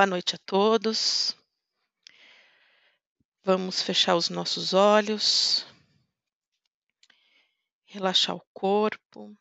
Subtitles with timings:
[0.00, 1.36] boa noite a todos.
[3.44, 5.66] Vamos fechar os nossos olhos,
[7.84, 9.36] relaxar o corpo,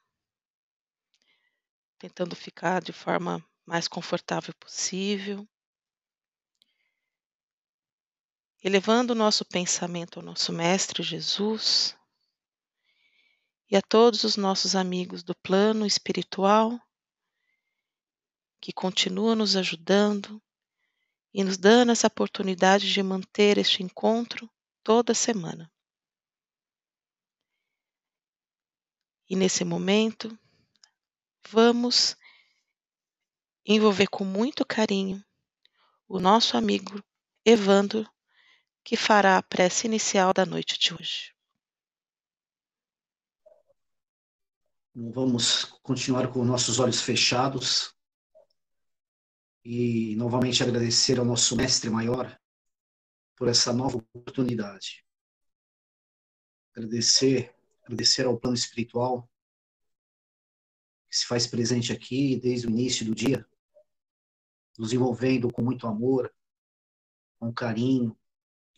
[1.97, 5.47] tentando ficar de forma mais confortável possível.
[8.61, 11.95] Elevando o nosso pensamento ao nosso Mestre Jesus
[13.71, 16.77] e a todos os nossos amigos do plano espiritual
[18.59, 20.41] que continuam nos ajudando
[21.33, 24.49] e nos dando essa oportunidade de manter este encontro
[24.83, 25.71] toda semana.
[29.29, 30.37] E nesse momento,
[31.49, 32.17] vamos
[33.63, 35.23] envolver com muito carinho
[36.07, 37.03] o nosso amigo
[37.45, 38.09] Evandro,
[38.83, 41.35] que fará a prece inicial da noite de hoje.
[44.95, 47.95] Vamos continuar com nossos olhos fechados
[49.71, 52.35] e novamente agradecer ao nosso mestre maior
[53.35, 55.05] por essa nova oportunidade.
[56.75, 59.29] Agradecer, agradecer ao plano espiritual
[61.07, 63.47] que se faz presente aqui desde o início do dia,
[64.75, 66.33] nos envolvendo com muito amor,
[67.37, 68.17] com carinho,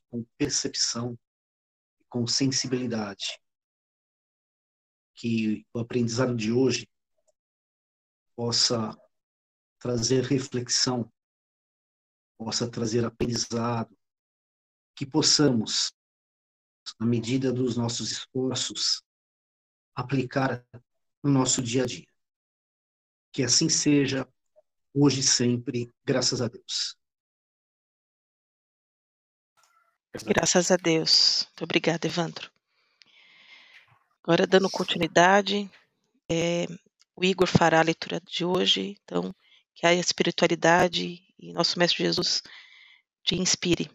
[0.09, 1.17] com percepção,
[2.09, 3.41] com sensibilidade.
[5.15, 6.85] Que o aprendizado de hoje
[8.35, 8.93] possa
[9.81, 11.11] trazer reflexão,
[12.37, 13.97] possa trazer aprendizado,
[14.95, 15.91] que possamos,
[16.99, 19.03] na medida dos nossos esforços,
[19.95, 20.63] aplicar
[21.23, 22.07] no nosso dia a dia.
[23.33, 24.31] Que assim seja,
[24.93, 26.95] hoje e sempre, graças a Deus.
[30.25, 31.45] Graças a Deus.
[31.49, 32.51] Muito obrigada, Evandro.
[34.23, 35.71] Agora, dando continuidade,
[36.29, 36.67] é,
[37.15, 39.33] o Igor fará a leitura de hoje, então
[39.75, 42.43] que a espiritualidade e nosso Mestre Jesus
[43.23, 43.89] te inspire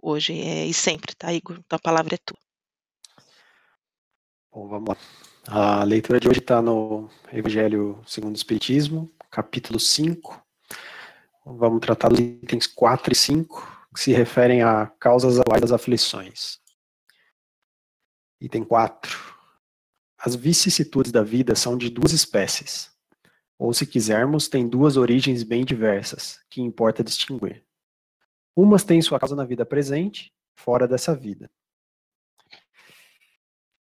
[0.00, 1.58] hoje é, e sempre, tá, Igor?
[1.58, 2.38] Então a palavra é tua.
[4.52, 4.96] Bom, vamos lá.
[5.46, 10.40] A leitura de hoje está no Evangelho segundo o Espiritismo, capítulo 5.
[11.44, 16.60] Vamos tratar dos itens 4 e 5, que se referem a causas das aflições.
[18.40, 19.18] Item 4.
[20.18, 22.91] As vicissitudes da vida são de duas espécies
[23.62, 27.64] ou se quisermos, têm duas origens bem diversas, que importa distinguir.
[28.56, 31.48] Umas têm sua causa na vida presente, fora dessa vida.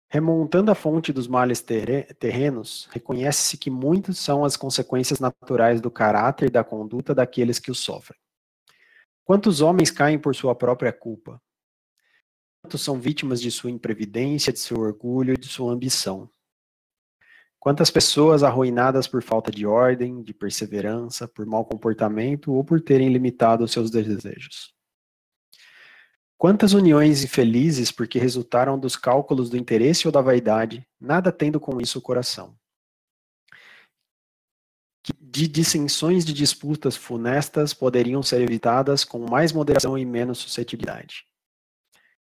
[0.09, 6.47] Remontando a fonte dos males terrenos, reconhece-se que muitas são as consequências naturais do caráter
[6.47, 8.19] e da conduta daqueles que os sofrem.
[9.23, 11.41] Quantos homens caem por sua própria culpa?
[12.61, 16.29] Quantos são vítimas de sua imprevidência, de seu orgulho e de sua ambição?
[17.63, 23.07] Quantas pessoas arruinadas por falta de ordem, de perseverança, por mau comportamento ou por terem
[23.07, 24.73] limitado seus desejos?
[26.37, 31.79] Quantas uniões infelizes porque resultaram dos cálculos do interesse ou da vaidade, nada tendo com
[31.79, 32.53] isso o coração?
[35.21, 41.23] De dissensões de disputas funestas poderiam ser evitadas com mais moderação e menos suscetibilidade.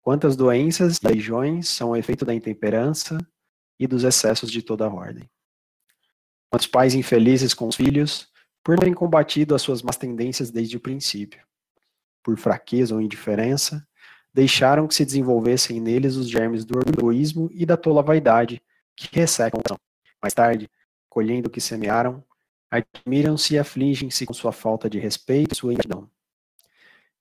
[0.01, 3.19] Quantas doenças e legiões são efeito da intemperança,
[3.79, 5.29] e dos excessos de toda a ordem.
[6.49, 8.27] Quantos pais infelizes com os filhos,
[8.63, 11.41] por não terem combatido as suas más tendências desde o princípio,
[12.23, 13.85] por fraqueza ou indiferença,
[14.33, 18.61] deixaram que se desenvolvessem neles os germes do egoísmo e da tola vaidade
[18.95, 19.61] que ressecam
[20.21, 20.69] Mais tarde,
[21.09, 22.23] colhendo o que semearam,
[22.69, 26.09] admiram-se e afligem-se com sua falta de respeito e sua ingratidão.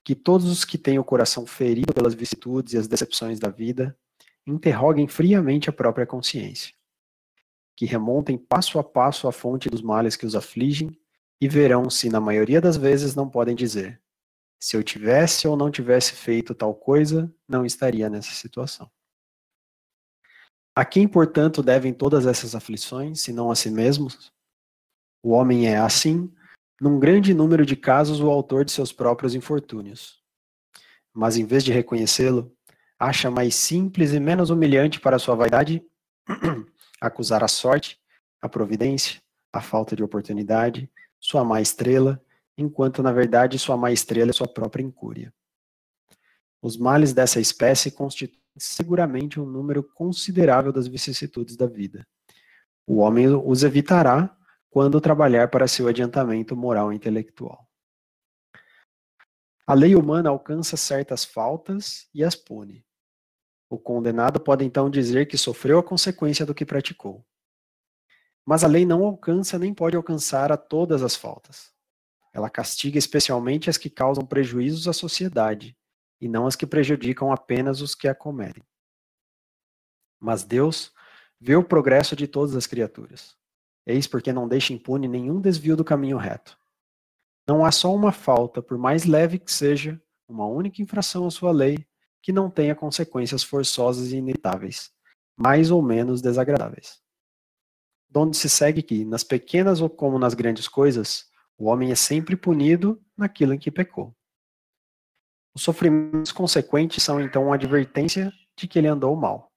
[0.02, 3.97] Que todos os que têm o coração ferido pelas vicissitudes e as decepções da vida
[4.47, 6.72] interroguem friamente a própria consciência,
[7.75, 10.97] que remontem passo a passo a fonte dos males que os afligem
[11.41, 14.01] e verão se, na maioria das vezes, não podem dizer:
[14.59, 18.91] se eu tivesse ou não tivesse feito tal coisa, não estaria nessa situação.
[20.75, 24.33] A quem, portanto, devem todas essas aflições, se não a si mesmos?
[25.22, 26.33] O homem é, assim,
[26.81, 30.22] num grande número de casos, o autor de seus próprios infortúnios.
[31.15, 32.55] Mas, em vez de reconhecê-lo,
[32.98, 35.84] acha mais simples e menos humilhante para sua vaidade
[37.01, 37.98] acusar a sorte,
[38.41, 39.21] a providência,
[39.53, 42.22] a falta de oportunidade, sua má estrela,
[42.57, 45.33] enquanto na verdade sua má estrela é sua própria incúria.
[46.63, 52.07] Os males dessa espécie constituem seguramente um número considerável das vicissitudes da vida.
[52.87, 54.34] O homem os evitará
[54.71, 57.66] quando trabalhar para seu adiantamento moral e intelectual.
[59.66, 62.85] A lei humana alcança certas faltas e as pune.
[63.68, 67.24] O condenado pode então dizer que sofreu a consequência do que praticou.
[68.45, 71.74] Mas a lei não alcança nem pode alcançar a todas as faltas.
[72.33, 75.74] ela castiga especialmente as que causam prejuízos à sociedade,
[76.21, 78.63] e não as que prejudicam apenas os que a cometem.
[80.21, 80.92] Mas Deus
[81.41, 83.34] vê o progresso de todas as criaturas.
[83.86, 86.59] Eis porque não deixa impune nenhum desvio do caminho reto.
[87.48, 91.53] Não há só uma falta, por mais leve que seja, uma única infração à sua
[91.53, 91.86] lei,
[92.26, 94.90] que não tenha consequências forçosas e inevitáveis,
[95.36, 97.00] mais ou menos desagradáveis.
[98.10, 102.34] Donde se segue que, nas pequenas ou como nas grandes coisas, o homem é sempre
[102.34, 104.12] punido naquilo em que pecou.
[105.54, 109.52] Os sofrimentos consequentes são então uma advertência de que ele andou mal.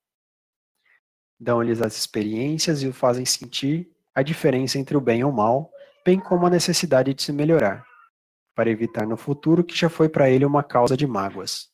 [1.39, 5.71] Dão-lhes as experiências e o fazem sentir a diferença entre o bem e o mal,
[6.05, 7.83] bem como a necessidade de se melhorar,
[8.53, 11.67] para evitar no futuro que já foi para ele uma causa de mágoas.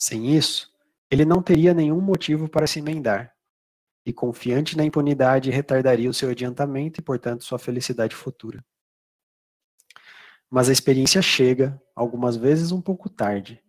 [0.00, 0.72] Sem isso,
[1.10, 3.34] ele não teria nenhum motivo para se emendar,
[4.06, 8.64] e confiante na impunidade retardaria o seu adiantamento e, portanto, sua felicidade futura.
[10.48, 13.62] Mas a experiência chega, algumas vezes um pouco tarde,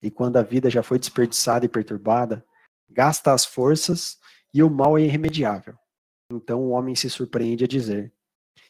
[0.00, 2.44] e quando a vida já foi desperdiçada e perturbada,
[2.88, 4.18] gasta as forças
[4.52, 5.76] e o mal é irremediável.
[6.30, 8.12] Então o homem se surpreende a dizer: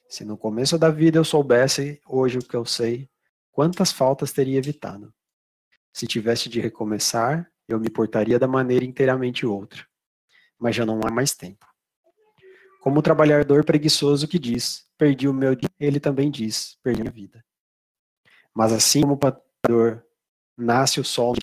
[0.09, 3.11] Se no começo da vida eu soubesse hoje o que eu sei,
[3.53, 5.13] quantas faltas teria evitado?
[5.95, 9.87] Se tivesse de recomeçar, eu me portaria da maneira inteiramente outra.
[10.59, 11.65] Mas já não há mais tempo.
[12.81, 17.11] Como o trabalhador preguiçoso que diz, perdi o meu dia, ele também diz, perdi a
[17.11, 17.45] vida.
[18.53, 20.03] Mas assim como o patrão
[20.59, 21.35] nasce o sol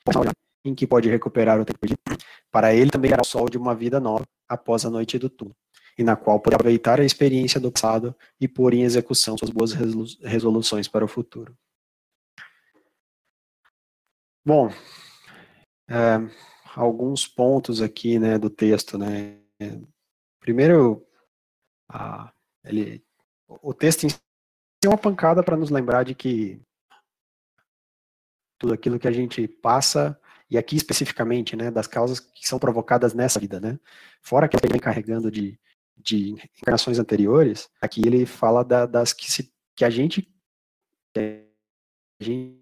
[0.65, 1.99] em que pode recuperar o tempo perdido,
[2.51, 5.55] para ele também era o sol de uma vida nova após a noite do túmulo,
[5.97, 9.71] e na qual pode aproveitar a experiência do passado e pôr em execução suas boas
[10.21, 11.55] resoluções para o futuro.
[14.43, 14.69] Bom,
[15.87, 16.17] é,
[16.75, 19.39] alguns pontos aqui, né, do texto, né.
[20.39, 21.05] Primeiro,
[21.87, 22.33] a,
[22.63, 23.05] ele,
[23.47, 24.17] o texto em si
[24.83, 26.59] é uma pancada para nos lembrar de que
[28.57, 33.13] tudo aquilo que a gente passa e aqui especificamente, né, das causas que são provocadas
[33.13, 33.79] nessa vida, né,
[34.21, 35.59] fora que ele vem carregando de,
[35.95, 40.23] de encarnações anteriores, aqui ele fala da, das que, se, que a gente,
[41.13, 41.47] que
[42.19, 42.60] a gente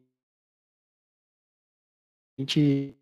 [2.40, 2.98] gente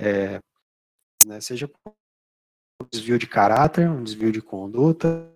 [0.00, 0.40] é,
[1.24, 5.32] né, seja um desvio de caráter, um desvio de conduta,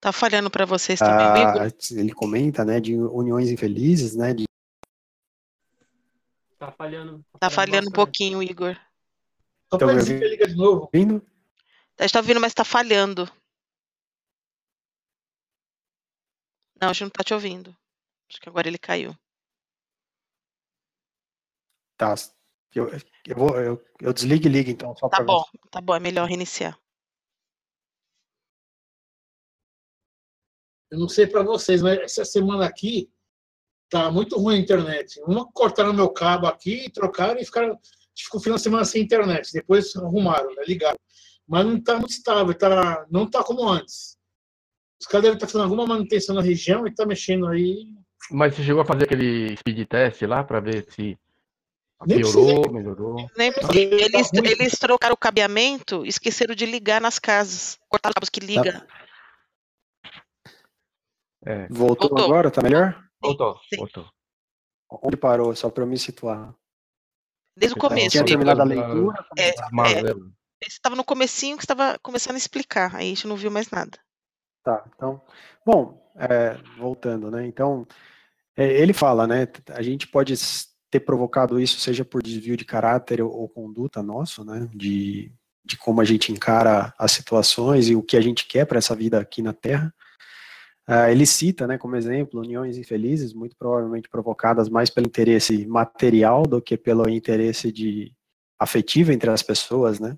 [0.00, 4.44] Tá falhando para vocês também, ah, Ele comenta, né, de uniões infelizes, né, de...
[6.56, 7.24] Tá falhando.
[7.40, 8.76] Tá falhando um pouquinho, Igor.
[9.68, 10.88] Só então, dizer que liga de novo.
[10.92, 11.20] Vindo?
[11.98, 13.26] A gente tá ouvindo, mas tá falhando.
[16.80, 17.76] Não, a gente não tá te ouvindo.
[18.30, 19.12] Acho que agora ele caiu.
[21.96, 22.14] Tá.
[22.72, 22.88] Eu,
[23.26, 24.94] eu, vou, eu, eu desligo e ligo, então.
[24.94, 25.70] tá bom, ver.
[25.70, 25.94] tá bom.
[25.96, 26.78] É melhor reiniciar.
[30.88, 33.12] Eu não sei para vocês, mas essa semana aqui
[33.90, 35.20] tá muito ruim a internet.
[35.22, 37.76] Uma cortaram meu cabo aqui, trocaram e ficaram.
[38.16, 39.52] Ficou final de semana sem internet.
[39.52, 40.98] Depois arrumaram, né, ligaram
[41.48, 44.18] mas não está muito estável, tá, não está como antes.
[45.00, 47.86] Os caras devem estar tá fazendo alguma manutenção na região e está mexendo aí.
[48.30, 51.16] Mas você chegou a fazer aquele speed test lá para ver se
[52.06, 53.30] piorou, melhorou?
[53.36, 57.78] Nem eles, eles trocaram o cabeamento, esqueceram de ligar nas casas.
[57.88, 58.86] Cortaram os cabos que liga.
[61.46, 61.66] É.
[61.68, 62.50] Voltou, voltou, agora?
[62.50, 63.02] Tá melhor?
[63.22, 63.78] Voltou, Sim.
[63.78, 64.06] voltou.
[65.02, 65.54] Onde parou?
[65.54, 66.54] Só para eu me situar.
[67.56, 68.10] Desde o começo.
[68.10, 69.24] Tinha terminado a leitura?
[69.38, 70.14] É, é,
[70.66, 73.98] estava no comecinho que estava começando a explicar, aí a gente não viu mais nada.
[74.64, 75.22] Tá, então,
[75.64, 77.86] bom, é, voltando, né, então,
[78.56, 80.34] é, ele fala, né, a gente pode
[80.90, 85.32] ter provocado isso, seja por desvio de caráter ou, ou conduta nosso, né, de,
[85.64, 88.94] de como a gente encara as situações e o que a gente quer para essa
[88.94, 89.94] vida aqui na Terra.
[90.88, 96.44] Uh, ele cita, né, como exemplo, uniões infelizes, muito provavelmente provocadas mais pelo interesse material
[96.44, 98.10] do que pelo interesse de
[98.58, 100.16] afetivo entre as pessoas, né?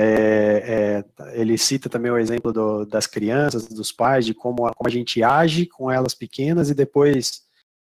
[0.00, 4.72] É, é, ele cita também o exemplo do, das crianças, dos pais, de como a,
[4.72, 7.42] como a gente age com elas pequenas e depois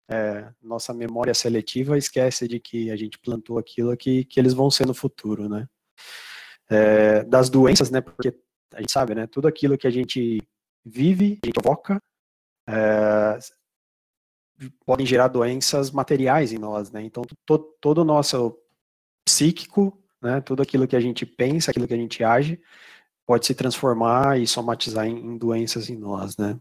[0.07, 4.69] é, nossa memória seletiva esquece de que a gente plantou aquilo que, que eles vão
[4.69, 5.67] ser no futuro, né?
[6.69, 8.01] É, das doenças, né?
[8.01, 8.39] Porque
[8.75, 9.25] a gente sabe, né?
[9.25, 10.39] Tudo aquilo que a gente
[10.85, 11.99] vive, a gente provoca,
[12.69, 13.39] é,
[14.85, 17.01] podem gerar doenças materiais em nós, né?
[17.01, 18.55] Então, todo, todo o nosso
[19.25, 20.41] psíquico né?
[20.41, 22.59] Tudo aquilo que a gente pensa, aquilo que a gente age,
[23.25, 26.59] pode se transformar e somatizar em, em doenças em nós, né?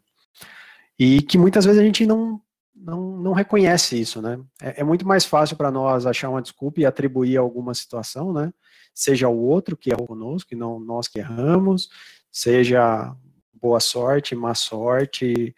[0.99, 2.41] E que muitas vezes a gente não,
[2.75, 4.39] não, não reconhece isso, né?
[4.63, 8.53] É, é muito mais fácil para nós achar uma desculpa e atribuir alguma situação, né?
[8.95, 11.89] Seja o outro que errou conosco, e não nós que erramos,
[12.31, 13.15] seja
[13.53, 15.55] boa sorte, má sorte,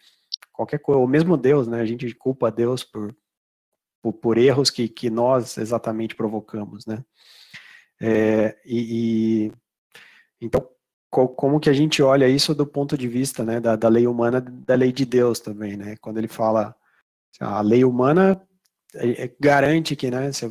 [0.51, 1.81] qualquer coisa, ou mesmo Deus, né?
[1.81, 3.15] A gente culpa Deus por,
[4.01, 7.03] por, por erros que, que nós exatamente provocamos, né?
[7.99, 9.53] É, e, e,
[10.41, 10.67] então,
[11.09, 14.41] como que a gente olha isso do ponto de vista, né, da, da lei humana,
[14.41, 15.95] da lei de Deus também, né?
[16.01, 16.75] Quando ele fala
[17.39, 18.41] a lei humana
[18.95, 20.45] é, é, garante que, né, se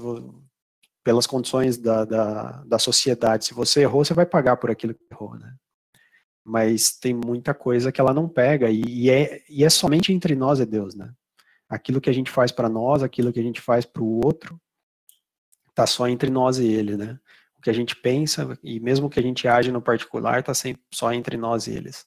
[1.05, 5.07] pelas condições da, da, da sociedade, se você errou, você vai pagar por aquilo que
[5.11, 5.55] errou, né?
[6.45, 10.35] Mas tem muita coisa que ela não pega, e, e é, e é somente entre
[10.35, 11.12] nós e Deus, né?
[11.69, 14.61] Aquilo que a gente faz para nós, aquilo que a gente faz para o outro,
[15.75, 17.19] tá só entre nós e ele, né?
[17.66, 21.12] Que a gente pensa, e mesmo que a gente age no particular, tá sempre só
[21.12, 22.06] entre nós e eles.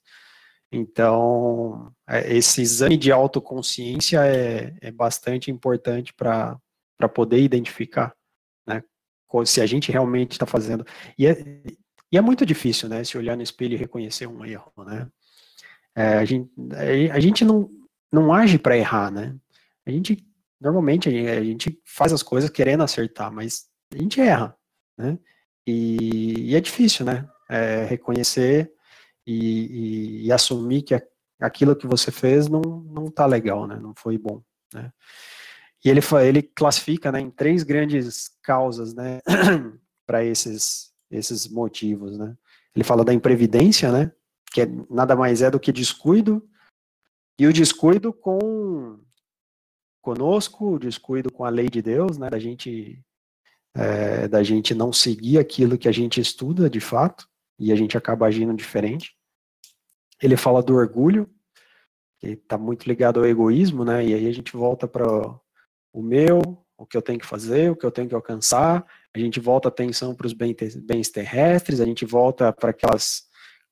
[0.71, 6.57] Então, é, esse exame de autoconsciência é, é bastante importante para
[7.13, 8.15] poder identificar,
[8.65, 8.81] né?
[9.45, 10.85] Se a gente realmente está fazendo.
[11.17, 11.43] E é,
[12.09, 13.03] e é muito difícil, né?
[13.03, 15.09] Se olhar no espelho e reconhecer um erro, né?
[15.93, 16.49] É, a, gente,
[17.11, 17.69] a gente não,
[18.09, 19.35] não age para errar, né?
[19.85, 20.25] A gente,
[20.57, 24.55] normalmente, a gente faz as coisas querendo acertar, mas a gente erra,
[24.97, 25.19] né?
[25.69, 27.29] E, e é difícil, né?
[27.49, 28.71] É, reconhecer
[29.25, 30.99] e, e, e assumir que
[31.39, 33.79] aquilo que você fez não, não tá legal, né?
[33.79, 34.41] Não foi bom,
[34.73, 34.91] né?
[35.83, 39.21] E ele, ele classifica né, em três grandes causas né,
[40.05, 42.17] para esses, esses motivos.
[42.17, 42.35] Né?
[42.75, 44.11] Ele fala da imprevidência, né,
[44.51, 46.45] que é, nada mais é do que descuido,
[47.39, 48.99] e o descuido com
[50.01, 53.01] conosco, o descuido com a lei de Deus, né, da gente,
[53.75, 57.97] é, da gente não seguir aquilo que a gente estuda de fato, e a gente
[57.97, 59.13] acaba agindo diferente.
[60.21, 61.29] Ele fala do orgulho,
[62.19, 64.05] que está muito ligado ao egoísmo, né?
[64.05, 65.05] E aí a gente volta para
[65.93, 66.41] o meu,
[66.77, 68.85] o que eu tenho que fazer, o que eu tenho que alcançar.
[69.13, 73.23] A gente volta a atenção para os bens terrestres, a gente volta para aquelas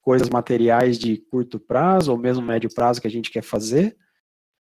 [0.01, 3.97] coisas materiais de curto prazo ou mesmo médio prazo que a gente quer fazer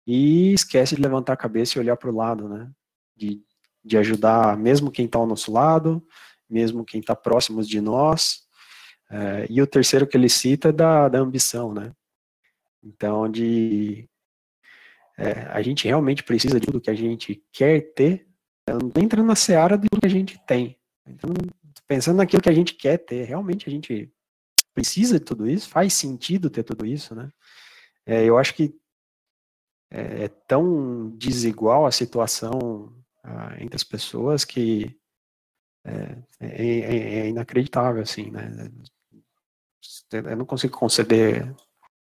[0.07, 2.69] e esquece de levantar a cabeça e olhar para o lado, né?
[3.15, 3.41] De,
[3.85, 6.05] de ajudar mesmo quem está ao nosso lado,
[6.49, 8.45] mesmo quem está próximo de nós,
[9.09, 11.93] é, e o terceiro que ele cita é da, da ambição, né?
[12.83, 14.09] Então, de
[15.17, 18.27] é, a gente realmente precisa de tudo que a gente quer ter,
[18.67, 20.77] não estou entrando na seara tudo que a gente tem.
[21.07, 21.29] Então,
[21.87, 24.11] pensando naquilo que a gente quer ter, realmente a gente
[24.73, 27.29] precisa de tudo isso, faz sentido ter tudo isso, né?
[28.05, 28.75] É, eu acho que
[29.91, 32.91] é, é tão desigual a situação
[33.65, 34.95] entre as pessoas que
[35.85, 38.69] é, é, é, é inacreditável, assim, né?
[40.11, 41.53] eu não consigo conceder.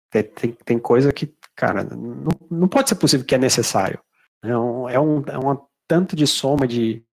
[0.09, 4.01] Tem, tem coisa que, cara, não, não pode ser possível que é necessário.
[4.43, 7.03] É um, é um, é um tanto de soma de,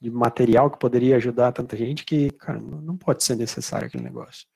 [0.00, 4.46] de material que poderia ajudar tanta gente que, cara, não pode ser necessário aquele negócio.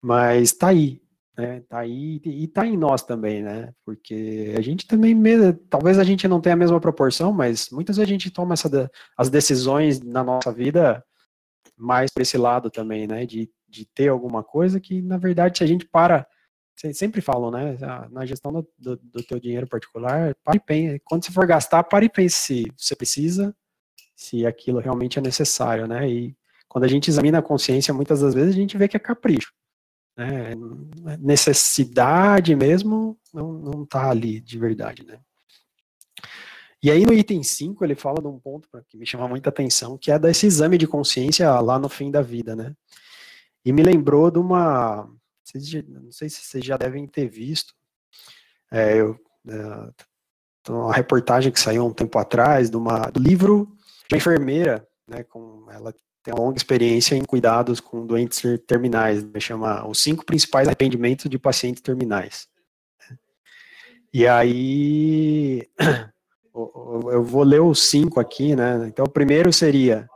[0.00, 1.02] Mas tá aí,
[1.40, 1.60] né?
[1.68, 3.72] Tá aí e tá em nós também, né?
[3.84, 5.16] Porque a gente também,
[5.68, 8.90] talvez a gente não tenha a mesma proporção, mas muitas vezes a gente toma essa,
[9.16, 11.04] as decisões na nossa vida
[11.76, 13.24] mais para esse lado também, né?
[13.26, 16.26] De de ter alguma coisa que, na verdade, se a gente para,
[16.92, 17.78] sempre falam, né,
[18.10, 21.84] na gestão do, do, do teu dinheiro particular, pare e pense, quando você for gastar,
[21.84, 23.54] pare e pense se você precisa,
[24.16, 26.36] se aquilo realmente é necessário, né, e
[26.68, 29.52] quando a gente examina a consciência, muitas das vezes a gente vê que é capricho,
[30.20, 35.18] né, necessidade mesmo não, não tá ali de verdade, né.
[36.82, 39.98] E aí no item 5 ele fala de um ponto que me chama muita atenção,
[39.98, 42.74] que é desse exame de consciência lá no fim da vida, né?
[43.64, 45.06] E me lembrou de uma.
[45.86, 47.74] Não sei se vocês já devem ter visto.
[48.72, 53.66] É, eu, é, uma reportagem que saiu um tempo atrás de uma, do livro
[54.08, 59.24] de uma enfermeira, né, com, ela tem uma longa experiência em cuidados com doentes terminais,
[59.24, 62.48] né, chama Os Cinco Principais Arrependimentos de Pacientes Terminais.
[64.12, 65.68] E aí,
[66.54, 70.08] eu vou ler os cinco aqui, né, então o primeiro seria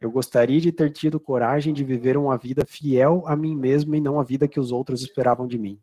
[0.00, 4.00] eu gostaria de ter tido coragem de viver uma vida fiel a mim mesmo e
[4.00, 5.80] não a vida que os outros esperavam de mim.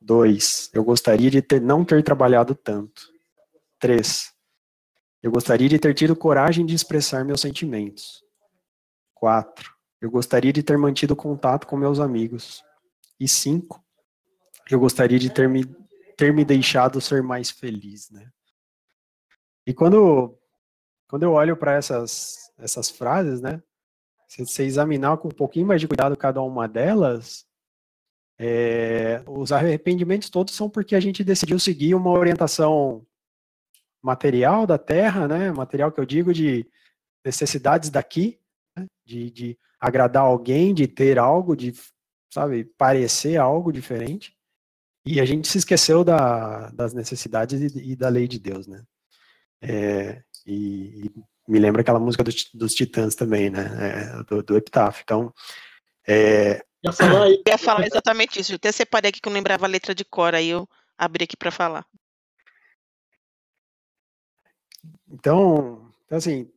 [0.00, 3.10] Dois, eu gostaria de ter, não ter trabalhado tanto.
[3.80, 4.32] Três,
[5.22, 8.24] eu gostaria de ter tido coragem de expressar meus sentimentos.
[9.14, 12.62] Quatro, eu gostaria de ter mantido contato com meus amigos.
[13.18, 13.84] E cinco,
[14.70, 15.64] eu gostaria de ter me,
[16.16, 18.30] ter me deixado ser mais feliz, né?
[19.66, 20.38] E quando,
[21.08, 23.62] quando eu olho para essas essas frases, né?
[24.28, 27.46] Se você examinar com um pouquinho mais de cuidado cada uma delas,
[28.40, 33.04] É, os arrependimentos todos são porque a gente decidiu seguir uma orientação
[34.08, 35.52] material da terra, né?
[35.52, 36.66] Material que eu digo de
[37.24, 38.40] necessidades daqui,
[38.76, 38.86] né?
[39.04, 41.74] de, de agradar alguém, de ter algo, de,
[42.32, 44.34] sabe, parecer algo diferente.
[45.04, 48.82] E a gente se esqueceu da, das necessidades e, e, da lei de Deus, né?
[49.60, 51.10] É, e, e,
[51.46, 53.64] me lembra aquela música do, dos Titãs também, né?
[53.80, 55.02] É, do, do Epitáfio.
[55.02, 55.32] Então,
[56.06, 58.52] é, eu ia falar exatamente isso.
[58.52, 61.36] Eu até separei aqui que eu lembrava a letra de cor, aí eu abri aqui
[61.36, 61.84] para falar.
[65.10, 66.50] Então, então assim,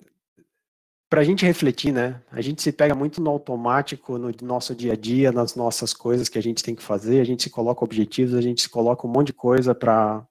[1.11, 2.23] para a gente refletir, né?
[2.31, 6.29] A gente se pega muito no automático, no nosso dia a dia, nas nossas coisas
[6.29, 9.05] que a gente tem que fazer, a gente se coloca objetivos, a gente se coloca
[9.05, 10.25] um monte de coisa para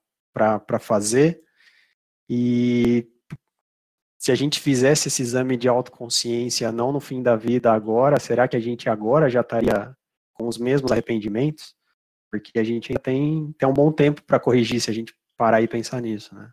[0.79, 1.43] fazer.
[2.27, 3.07] E
[4.17, 8.47] se a gente fizesse esse exame de autoconsciência não no fim da vida agora, será
[8.47, 9.95] que a gente agora já estaria
[10.33, 11.75] com os mesmos arrependimentos?
[12.31, 15.61] Porque a gente ainda tem, tem um bom tempo para corrigir se a gente parar
[15.61, 16.51] e pensar nisso, né?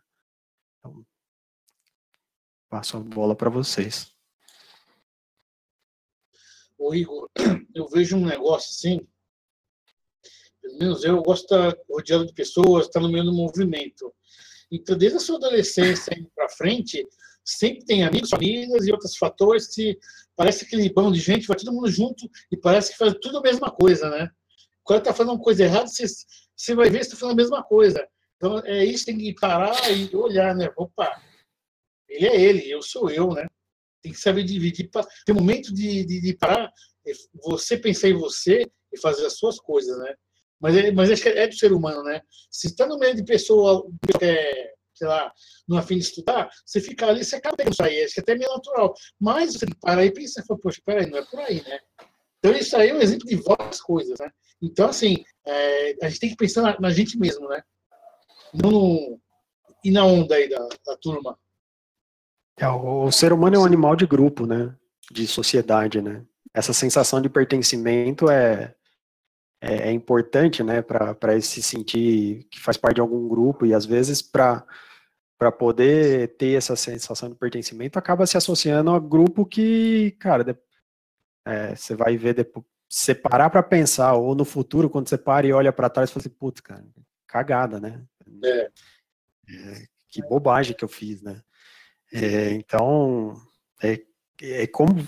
[2.68, 4.12] Passo a bola para vocês.
[6.76, 7.28] Ô Igor,
[7.74, 9.06] eu vejo um negócio assim,
[10.60, 14.14] pelo menos eu gosto de estar rodeado de pessoas, estar no meio do movimento.
[14.70, 17.06] Então, desde a sua adolescência para frente,
[17.42, 19.98] sempre tem amigos, famílias e outros fatores que
[20.36, 23.42] parece aquele bando de gente, vai todo mundo junto e parece que faz tudo a
[23.42, 24.30] mesma coisa, né?
[24.84, 26.04] Quando está fazendo uma coisa errada, você,
[26.54, 28.06] você vai ver se está fazendo a mesma coisa.
[28.36, 30.70] Então, é isso, tem que parar e olhar, né?
[30.76, 31.20] Opa,
[32.08, 33.46] ele é ele, eu sou eu, né?
[34.02, 34.90] Tem que saber dividir.
[35.26, 36.70] Tem momento de, de, de parar,
[37.06, 37.12] é
[37.44, 40.14] você pensar em você e fazer as suas coisas, né?
[40.60, 42.20] Mas, é, mas acho que é do ser humano, né?
[42.50, 43.86] Se está no meio de pessoa
[44.18, 45.32] que é sei lá,
[45.68, 48.34] não afim de estudar, você fica ali, você acaba isso aí, acho que é até
[48.34, 48.92] meio natural.
[49.18, 51.78] Mas você para aí e pensa, poxa, peraí, não é por aí, né?
[52.38, 54.30] Então isso aí é um exemplo de várias coisas, né?
[54.60, 57.62] Então, assim, é, a gente tem que pensar na, na gente mesmo, né?
[58.52, 59.20] Não no,
[59.84, 61.38] e na onda aí da, da turma.
[62.58, 64.74] É, o, o ser humano é um animal de grupo, né?
[65.10, 66.22] De sociedade, né?
[66.52, 68.74] Essa sensação de pertencimento é,
[69.60, 73.84] é, é importante, né, para se sentir que faz parte de algum grupo e às
[73.84, 74.64] vezes para
[75.38, 80.60] para poder ter essa sensação de pertencimento, acaba se associando a grupo que, cara,
[81.46, 85.52] é, você vai ver depois, separar para pensar, ou no futuro, quando você para e
[85.52, 86.84] olha para trás, você fala assim, putz, cara,
[87.24, 88.02] cagada, né?
[88.42, 88.70] É.
[89.48, 91.40] É, que bobagem que eu fiz, né?
[92.12, 93.34] É, então,
[93.82, 94.00] é,
[94.40, 95.06] é como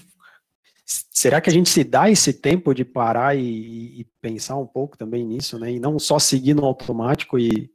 [0.84, 4.98] será que a gente se dá esse tempo de parar e, e, pensar um pouco
[4.98, 5.72] também nisso, né?
[5.72, 7.70] E não só seguir no automático e,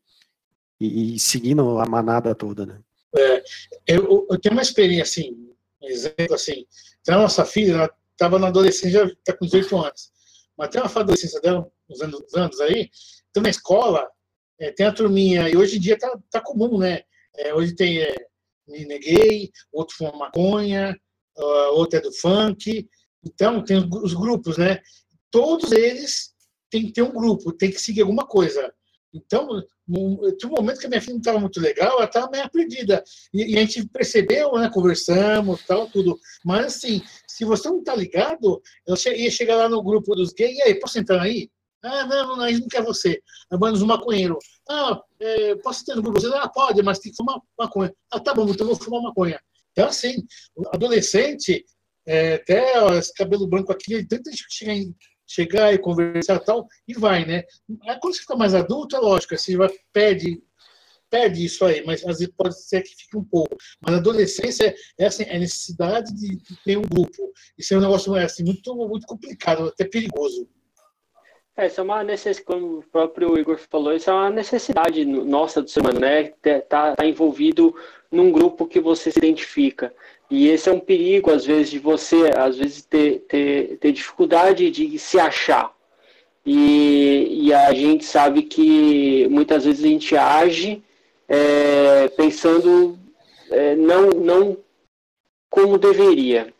[0.79, 2.79] e, e seguindo a manada toda, né?
[3.17, 3.43] É,
[3.87, 5.49] eu, eu, tenho uma experiência, assim,
[5.81, 6.65] exemplo assim,
[7.01, 10.11] então a nossa filha, ela estava na adolescência, já está com 18 anos,
[10.57, 12.89] mas tem uma adolescência dela, uns anos, anos aí,
[13.29, 14.05] então na escola,
[14.59, 17.03] é, tem a turminha, e hoje em dia tá, tá comum, né?
[17.37, 18.01] É, hoje tem
[18.69, 20.95] é, gay, outro fuma maconha,
[21.37, 22.87] uh, outro é do funk,
[23.25, 24.79] então, tem os grupos, né?
[25.31, 26.33] Todos eles
[26.69, 28.71] têm que ter um grupo, tem que seguir alguma coisa.
[29.13, 29.47] Então,
[30.37, 33.03] tinha um momento que a minha filha não estava muito legal, ela estava meio perdida.
[33.33, 34.69] E, e, a gente percebeu, né?
[34.71, 36.19] Conversamos, tal, tudo.
[36.43, 40.57] Mas, assim, se você não está ligado, eu ia chegar lá no grupo dos gays,
[40.57, 41.49] e aí, posso entrar aí?
[41.85, 43.21] Ah, não, a gente não quer você.
[43.51, 44.39] Abandos um maconheiro.
[44.67, 46.19] Ah, é, posso entrar no grupo?
[46.19, 47.93] Você, ah, pode, mas tem que fumar maconha.
[48.11, 49.39] Ah, tá bom, então eu vou fumar maconha.
[49.71, 50.25] Então, assim,
[50.73, 51.63] adolescente,
[52.07, 54.75] é, até esse cabelo branco aqui, ele tenta chegar,
[55.27, 57.43] chegar e conversar tal, e vai, né?
[58.01, 60.41] Quando você fica mais adulto, é lógico, você vai, pede
[61.45, 63.55] isso aí, mas às vezes pode ser que fique um pouco.
[63.81, 67.31] Mas na adolescência é assim, a necessidade de, de ter um grupo.
[67.57, 70.47] Isso é um negócio assim, muito, muito complicado, até perigoso.
[71.57, 75.61] É, isso é uma necessidade, como o próprio Igor falou, isso é uma necessidade nossa
[75.61, 76.33] do ser humano, né?
[76.67, 77.73] Tá, tá envolvido
[78.11, 79.93] num grupo que você se identifica.
[80.29, 84.69] E esse é um perigo, às vezes, de você, às vezes, ter, ter, ter dificuldade
[84.69, 85.73] de se achar.
[86.45, 90.83] E, e a gente sabe que muitas vezes a gente age
[91.27, 92.99] é, pensando
[93.49, 94.57] é, não, não
[95.49, 96.53] como deveria.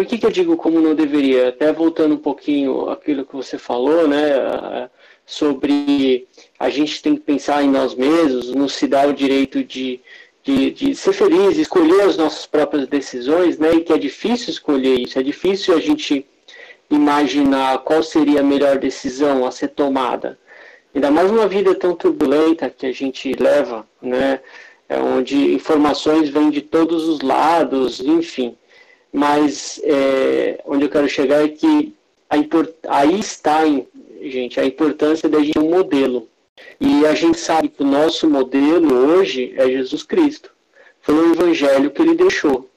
[0.00, 1.50] Por que, que eu digo como não deveria?
[1.50, 4.88] Até voltando um pouquinho aquilo que você falou, né?
[5.26, 6.26] Sobre
[6.58, 10.00] a gente tem que pensar em nós mesmos, não se dar o direito de,
[10.42, 13.74] de, de, ser feliz, escolher as nossas próprias decisões, né?
[13.74, 16.24] E que é difícil escolher isso, é difícil a gente
[16.90, 20.38] imaginar qual seria a melhor decisão a ser tomada.
[20.94, 24.40] Ainda mais uma vida tão turbulenta que a gente leva, né?
[24.88, 28.56] É onde informações vêm de todos os lados, enfim.
[29.12, 31.94] Mas é, onde eu quero chegar é que
[32.28, 32.36] a,
[32.88, 33.64] aí está
[34.22, 36.28] gente, a importância da gente ter um modelo.
[36.80, 40.50] E a gente sabe que o nosso modelo hoje é Jesus Cristo.
[41.00, 42.68] Foi o evangelho que ele deixou.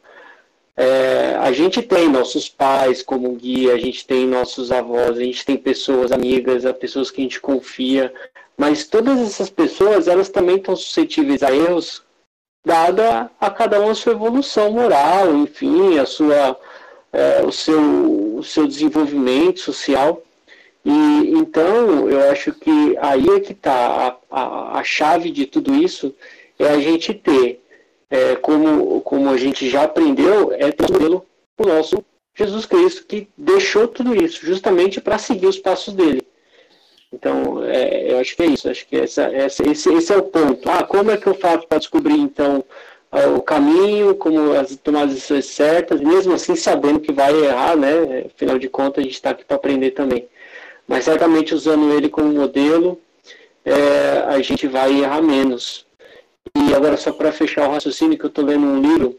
[0.75, 5.45] É, a gente tem nossos pais como guia, a gente tem nossos avós, a gente
[5.45, 8.11] tem pessoas amigas, pessoas que a gente confia,
[8.57, 12.01] mas todas essas pessoas, elas também estão suscetíveis a erros,
[12.65, 16.57] dada a cada uma a sua evolução moral, enfim, a sua,
[17.11, 20.21] é, o, seu, o seu desenvolvimento social.
[20.85, 25.73] E então eu acho que aí é que está a, a, a, chave de tudo
[25.73, 26.13] isso
[26.59, 27.63] é a gente ter,
[28.09, 31.25] é, como, como a gente já aprendeu, é ter um modelo
[31.57, 32.03] o nosso
[32.35, 36.25] Jesus Cristo, que deixou tudo isso justamente para seguir os passos dele.
[37.13, 40.23] Então, é, eu acho que é isso, acho que essa, essa, esse, esse é o
[40.23, 40.67] ponto.
[40.69, 42.63] Ah, como é que eu faço para descobrir, então,
[43.37, 48.25] o caminho, como as tomar as decisões certas, mesmo assim sabendo que vai errar, né?
[48.33, 50.27] Afinal de contas, a gente está aqui para aprender também
[50.87, 52.99] mas certamente usando ele como modelo,
[53.65, 55.85] é, a gente vai errar menos.
[56.55, 59.17] E agora, só para fechar o raciocínio, que eu estou lendo um livro,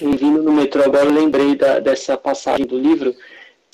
[0.00, 3.14] e vindo no metrô agora, eu lembrei da, dessa passagem do livro,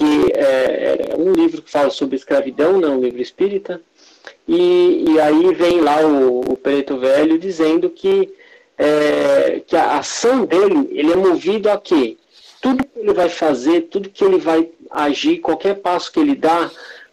[0.01, 3.83] que é, é, um livro que fala sobre escravidão, não, né, um livro espírita,
[4.49, 8.33] e, e aí vem lá o, o Preto Velho dizendo que,
[8.79, 12.17] é, que a ação dele, ele é movido a quê?
[12.63, 16.71] Tudo que ele vai fazer, tudo que ele vai agir, qualquer passo que ele dá,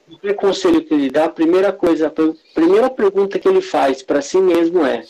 [0.09, 4.21] o conselho que ele dá, a primeira coisa, a primeira pergunta que ele faz para
[4.21, 5.03] si mesmo é: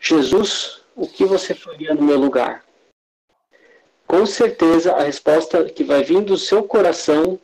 [0.00, 2.64] Jesus, o que você faria no meu lugar?
[4.14, 7.36] Com certeza a resposta que vai vir do seu coração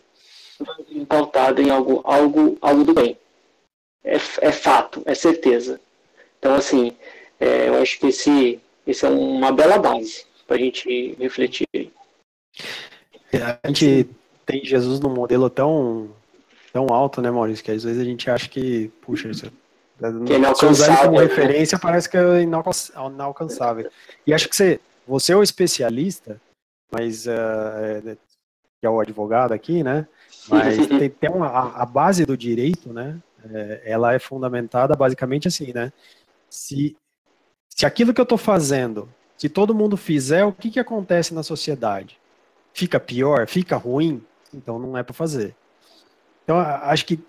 [0.60, 3.18] vai vir pautada em algo, algo, algo do bem.
[4.04, 5.80] É, é fato, é certeza.
[6.38, 6.92] Então, assim,
[7.40, 11.66] é, eu acho que esse, esse é uma bela base para a gente refletir.
[13.34, 14.08] A gente
[14.46, 16.08] tem Jesus num modelo tão
[16.72, 17.64] tão alto, né, Maurício?
[17.64, 19.50] Que às vezes a gente acha que, puxa, isso
[20.24, 21.24] que é se usar como né?
[21.24, 23.90] referência parece que é inalcançável.
[24.24, 26.40] E acho que você, você é o especialista,
[26.90, 28.18] mas uh,
[28.80, 30.06] que é o advogado aqui, né?
[30.48, 33.20] Mas tem, tem uma, a, base do direito, né?
[33.52, 35.92] É, ela é fundamentada basicamente assim, né?
[36.48, 36.96] Se,
[37.68, 41.42] se aquilo que eu estou fazendo, se todo mundo fizer, o que, que acontece na
[41.42, 42.18] sociedade?
[42.72, 43.46] Fica pior?
[43.46, 44.24] Fica ruim?
[44.52, 45.54] Então não é para fazer.
[46.44, 47.20] Então, acho que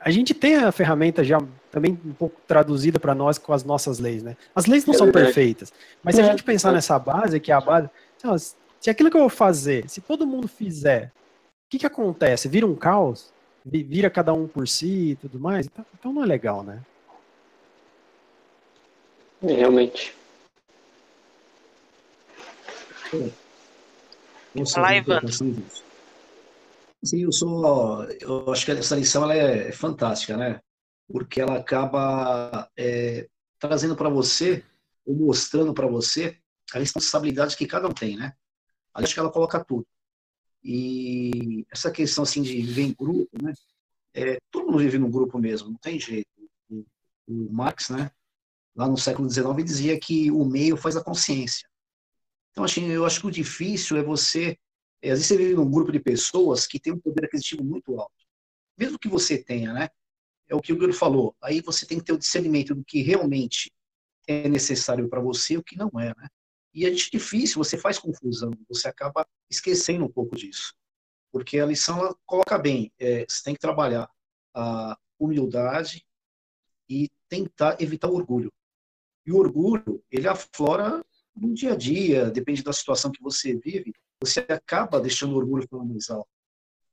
[0.00, 1.38] a gente tem a ferramenta já
[1.70, 4.36] também um pouco traduzida para nós com as nossas leis, né?
[4.54, 6.30] As leis não é são perfeitas, mas se a é.
[6.30, 7.88] gente pensar nessa base, que é a base,
[8.86, 12.48] se aquilo que eu vou fazer, se todo mundo fizer, o que, que acontece?
[12.48, 13.32] Vira um caos?
[13.64, 15.66] Vira cada um por si e tudo mais?
[15.66, 16.80] Então, então não é legal, né?
[19.42, 20.14] É, realmente.
[24.72, 25.32] Fala, Evandro.
[25.32, 28.04] Sim, eu sou.
[28.20, 30.60] Eu acho que essa lição ela é fantástica, né?
[31.10, 33.26] Porque ela acaba é,
[33.58, 34.64] trazendo para você,
[35.04, 36.38] ou mostrando para você,
[36.72, 38.32] a responsabilidade que cada um tem, né?
[39.04, 39.86] Acho que ela coloca tudo.
[40.62, 43.52] E essa questão assim de viver em grupo, né?
[44.14, 46.28] É, todo mundo vive num grupo mesmo, não tem jeito.
[46.68, 46.84] O,
[47.26, 48.10] o Marx, né?
[48.74, 51.68] Lá no século XIX dizia que o meio faz a consciência.
[52.50, 54.58] Então, assim, eu acho que o difícil é você
[55.02, 57.98] é, às vezes você vive num grupo de pessoas que tem um poder aquisitivo muito
[57.98, 58.12] alto.
[58.76, 59.88] Mesmo que você tenha, né?
[60.48, 61.34] É o que o Guilherme falou.
[61.42, 63.72] Aí você tem que ter o discernimento do que realmente
[64.26, 66.28] é necessário para você e o que não é, né?
[66.76, 70.74] E é difícil, você faz confusão, você acaba esquecendo um pouco disso.
[71.32, 74.06] Porque a lição ela coloca bem, é, você tem que trabalhar
[74.54, 76.04] a humildade
[76.86, 78.52] e tentar evitar o orgulho.
[79.24, 81.02] E o orgulho, ele aflora
[81.34, 85.66] no dia a dia, depende da situação que você vive, você acaba deixando o orgulho
[85.66, 86.28] falar mais alto.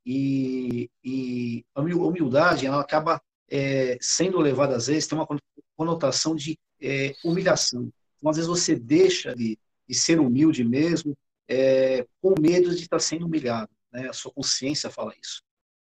[0.06, 5.28] E, e a humildade, ela acaba é, sendo levada, às vezes, tem uma
[5.76, 7.92] conotação de é, humilhação.
[8.18, 11.18] Então, às vezes, você deixa de, de ser humilde mesmo,
[11.48, 13.72] é, com medo de estar sendo humilhado.
[13.92, 14.10] Né?
[14.10, 15.42] A sua consciência fala isso.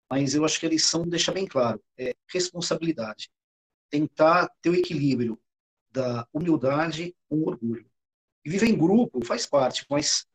[0.09, 3.29] Mas eu acho que a lição deixa bem claro: é responsabilidade.
[3.89, 5.39] Tentar ter o equilíbrio
[5.91, 7.89] da humildade com o orgulho.
[8.45, 10.25] E viver em grupo faz parte, mas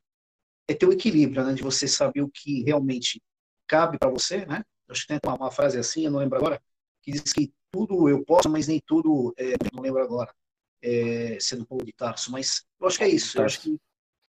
[0.68, 3.22] é ter o equilíbrio, né, de você saber o que realmente
[3.66, 4.64] cabe para você, né?
[4.88, 6.62] Acho que tem uma, uma, frase assim, eu não lembro agora,
[7.02, 10.34] que diz que tudo eu posso, mas nem tudo, é, não lembro agora,
[10.84, 13.78] é, sendo Paulo de Tarso, mas eu acho que é isso, eu acho que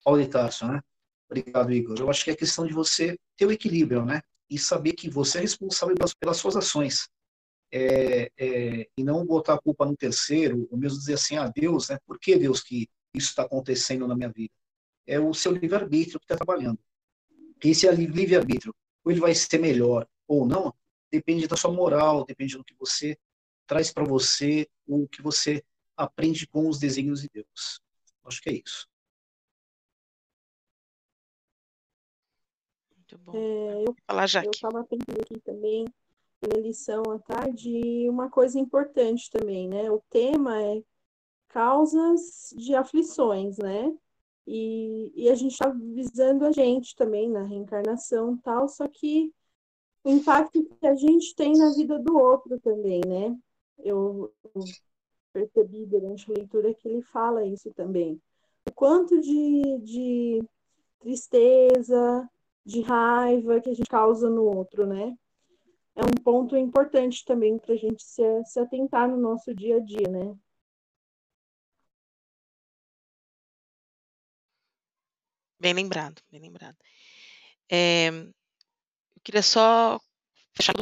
[0.03, 0.81] Paulo de Tarso, né?
[1.29, 1.97] Obrigado, Igor.
[1.99, 4.21] Eu acho que é questão de você ter o equilíbrio, né?
[4.49, 7.09] E saber que você é responsável pelas, pelas suas ações.
[7.71, 11.89] É, é, e não botar a culpa no terceiro, ou mesmo dizer assim, ah, Deus,
[11.89, 11.97] né?
[12.05, 14.53] Por que Deus que isso está acontecendo na minha vida?
[15.07, 16.79] é o seu livre-arbítrio que está trabalhando.
[17.63, 18.73] Esse é livre-arbítrio.
[19.03, 20.73] Ou ele vai ser melhor ou não,
[21.11, 23.17] depende da sua moral, depende do que você
[23.67, 25.63] traz para você, o que você
[25.95, 27.81] aprende com os desígnios de Deus.
[28.25, 28.87] Acho que é isso.
[32.95, 33.33] Muito bom.
[33.35, 34.49] É, eu Falar, Jaque.
[34.53, 35.85] estava pensando aqui também,
[36.41, 39.89] na lição à tarde, e uma coisa importante também, né?
[39.91, 40.83] O tema é
[41.49, 43.95] causas de aflições, né?
[44.47, 49.33] E, e a gente está visando a gente também na reencarnação tal, só que
[50.03, 53.35] o impacto que a gente tem na vida do outro também, né?
[53.79, 54.63] Eu, eu
[55.35, 58.21] percebi durante a leitura que ele fala isso também.
[58.65, 60.43] O quanto de, de
[61.01, 62.29] tristeza,
[62.65, 65.13] de raiva que a gente causa no outro, né?
[65.93, 69.79] É um ponto importante também para a gente se, se atentar no nosso dia a
[69.79, 70.35] dia, né?
[75.59, 76.77] Bem lembrado, bem lembrado.
[77.69, 79.99] É, eu queria só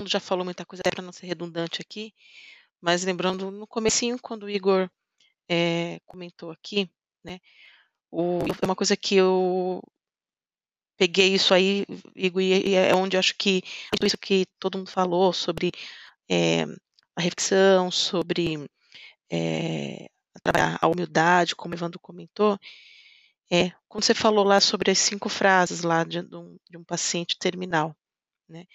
[0.05, 2.13] já falou muita coisa, para não ser redundante aqui,
[2.83, 4.89] mas lembrando no comecinho, quando o Igor
[5.47, 6.91] é, comentou aqui,
[7.23, 7.39] né,
[8.11, 9.81] o, uma coisa que eu
[10.97, 13.61] peguei isso aí, Igor, e é onde acho que
[13.93, 15.71] tudo isso que todo mundo falou sobre
[16.29, 16.63] é,
[17.15, 18.69] a reflexão, sobre
[19.31, 20.09] é,
[20.81, 22.59] a humildade, como o Evandro comentou,
[23.49, 26.83] é, quando você falou lá sobre as cinco frases lá de, de, um, de um
[26.83, 27.95] paciente terminal,
[28.49, 28.65] né?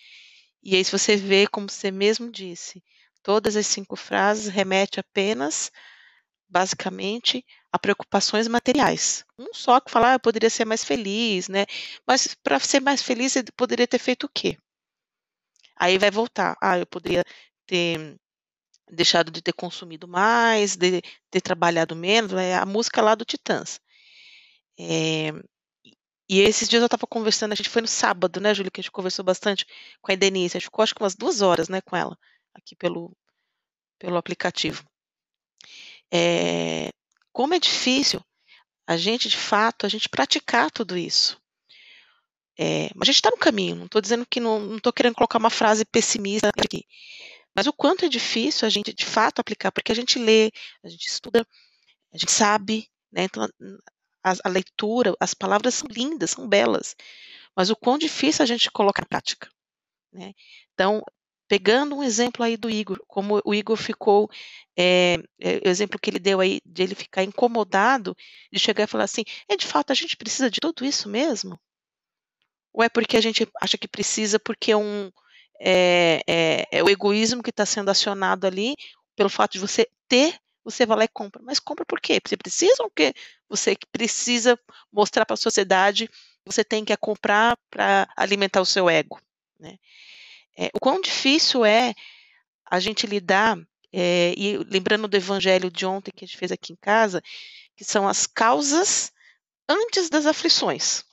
[0.62, 2.82] E aí, se você vê, como você mesmo disse,
[3.28, 5.70] todas as cinco frases remetem apenas,
[6.48, 9.22] basicamente, a preocupações materiais.
[9.38, 11.66] Um só que fala, ah, eu poderia ser mais feliz, né?
[12.06, 14.56] Mas para ser mais feliz, você poderia ter feito o quê?
[15.76, 16.56] Aí vai voltar.
[16.58, 17.22] Ah, eu poderia
[17.66, 18.16] ter
[18.90, 22.32] deixado de ter consumido mais, de ter trabalhado menos.
[22.32, 23.78] É a música lá do Titãs.
[24.80, 25.32] É,
[26.26, 28.82] e esses dias eu estava conversando, a gente foi no sábado, né, Júlia, que a
[28.82, 29.66] gente conversou bastante
[30.00, 32.16] com a Denise, a gente ficou acho que umas duas horas, né, com ela,
[32.58, 33.16] aqui pelo,
[33.98, 34.84] pelo aplicativo.
[36.12, 36.90] É,
[37.32, 38.20] como é difícil
[38.86, 41.40] a gente, de fato, a gente praticar tudo isso.
[42.58, 45.50] É, a gente está no caminho, não estou dizendo que não estou querendo colocar uma
[45.50, 46.84] frase pessimista aqui.
[47.54, 50.50] Mas o quanto é difícil a gente, de fato, aplicar, porque a gente lê,
[50.82, 51.46] a gente estuda,
[52.12, 53.24] a gente sabe, né?
[53.24, 53.46] Então,
[54.24, 56.96] a, a leitura, as palavras são lindas, são belas,
[57.56, 59.50] mas o quão difícil a gente colocar na prática.
[60.12, 60.32] Né?
[60.72, 61.02] Então,
[61.48, 64.30] pegando um exemplo aí do Igor, como o Igor ficou,
[64.76, 68.16] é, é, o exemplo que ele deu aí de ele ficar incomodado,
[68.52, 71.58] de chegar e falar assim, é de fato a gente precisa de tudo isso mesmo?
[72.72, 75.10] Ou é porque a gente acha que precisa porque é um
[75.60, 78.74] é, é, é o egoísmo que está sendo acionado ali
[79.16, 80.38] pelo fato de você ter
[80.70, 81.42] você vai lá e compra.
[81.42, 82.20] Mas compra por quê?
[82.24, 83.14] Você precisa ou porque
[83.48, 84.58] você precisa
[84.92, 89.18] mostrar para a sociedade que você tem que comprar para alimentar o seu ego?
[89.58, 89.78] Né?
[90.58, 91.94] É, o quão difícil é
[92.70, 93.56] a gente lidar,
[93.92, 97.22] é, e lembrando do evangelho de ontem que a gente fez aqui em casa,
[97.76, 99.12] que são as causas
[99.68, 101.04] antes das aflições.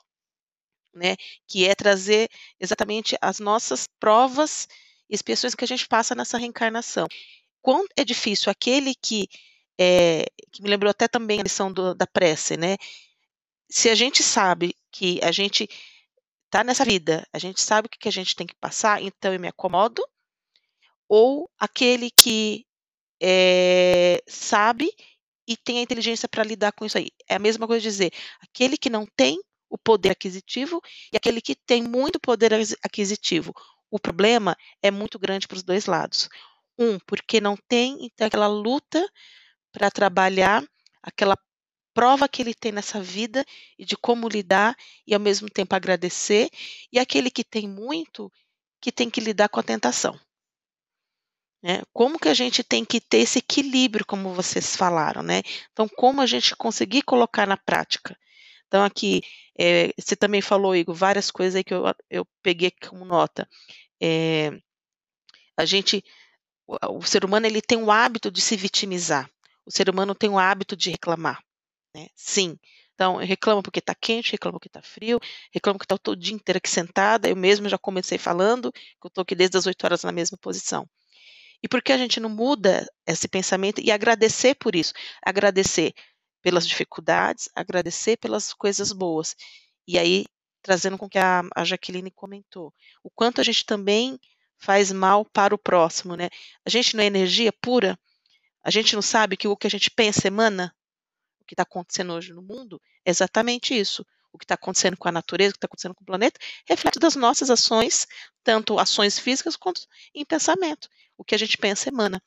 [0.93, 4.65] Né, que é trazer exatamente as nossas provas
[5.09, 7.05] e expiações que a gente passa nessa reencarnação
[7.65, 9.27] quão é difícil aquele que,
[9.75, 12.77] é, que me lembrou até também a lição do, da prece, né?
[13.67, 15.67] Se a gente sabe que a gente
[16.55, 19.33] está nessa vida, a gente sabe o que, que a gente tem que passar, então
[19.33, 20.01] eu me acomodo,
[21.07, 22.65] ou aquele que
[23.21, 24.89] é, sabe
[25.45, 27.09] e tem a inteligência para lidar com isso aí.
[27.27, 29.37] É a mesma coisa dizer, aquele que não tem
[29.69, 33.53] o poder aquisitivo e aquele que tem muito poder aquisitivo.
[33.91, 36.29] O problema é muito grande para os dois lados.
[36.79, 39.05] Um, porque não tem então, aquela luta
[39.73, 40.63] para trabalhar
[41.03, 41.37] aquela
[41.95, 43.43] prova que ele tem nessa vida
[43.79, 44.75] e de como lidar
[45.07, 46.49] e ao mesmo tempo agradecer,
[46.91, 48.31] e aquele que tem muito,
[48.79, 50.19] que tem que lidar com a tentação.
[51.63, 51.81] Né?
[51.91, 55.41] Como que a gente tem que ter esse equilíbrio, como vocês falaram, né?
[55.71, 58.15] Então, como a gente conseguir colocar na prática?
[58.67, 59.23] Então, aqui,
[59.57, 63.49] é, você também falou, Igor, várias coisas aí que eu, eu peguei como nota.
[63.99, 64.51] É,
[65.57, 66.03] a gente
[66.67, 69.29] o, ser humano ele tem o hábito de se vitimizar.
[69.65, 71.41] O ser humano tem o hábito de reclamar.
[71.95, 72.09] Né?
[72.13, 72.59] Sim.
[72.93, 75.17] Então, reclama porque está quente, reclama porque está frio,
[75.53, 77.29] reclama que está todo dia inteiro aqui sentada.
[77.29, 80.37] Eu mesmo já comecei falando que eu estou aqui desde as 8 horas na mesma
[80.37, 80.85] posição.
[81.63, 84.93] E por que a gente não muda esse pensamento e agradecer por isso?
[85.25, 85.93] Agradecer
[86.41, 89.37] pelas dificuldades, agradecer pelas coisas boas.
[89.87, 90.25] E aí,
[90.61, 94.19] trazendo com o que a, a Jaqueline comentou, o quanto a gente também
[94.57, 96.29] faz mal para o próximo, né?
[96.65, 97.97] A gente não é energia pura?
[98.61, 100.75] A gente não sabe que o que a gente pensa emana?
[101.45, 104.03] O que está acontecendo hoje no mundo é exatamente isso.
[104.33, 106.99] o que está acontecendo com a natureza, o que está acontecendo com o planeta, reflete
[106.99, 108.05] das nossas ações,
[108.43, 110.89] tanto ações físicas quanto em pensamento.
[111.17, 112.21] O que a gente pensa emana.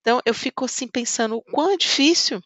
[0.00, 2.42] Então, eu fico assim pensando o quão é difícil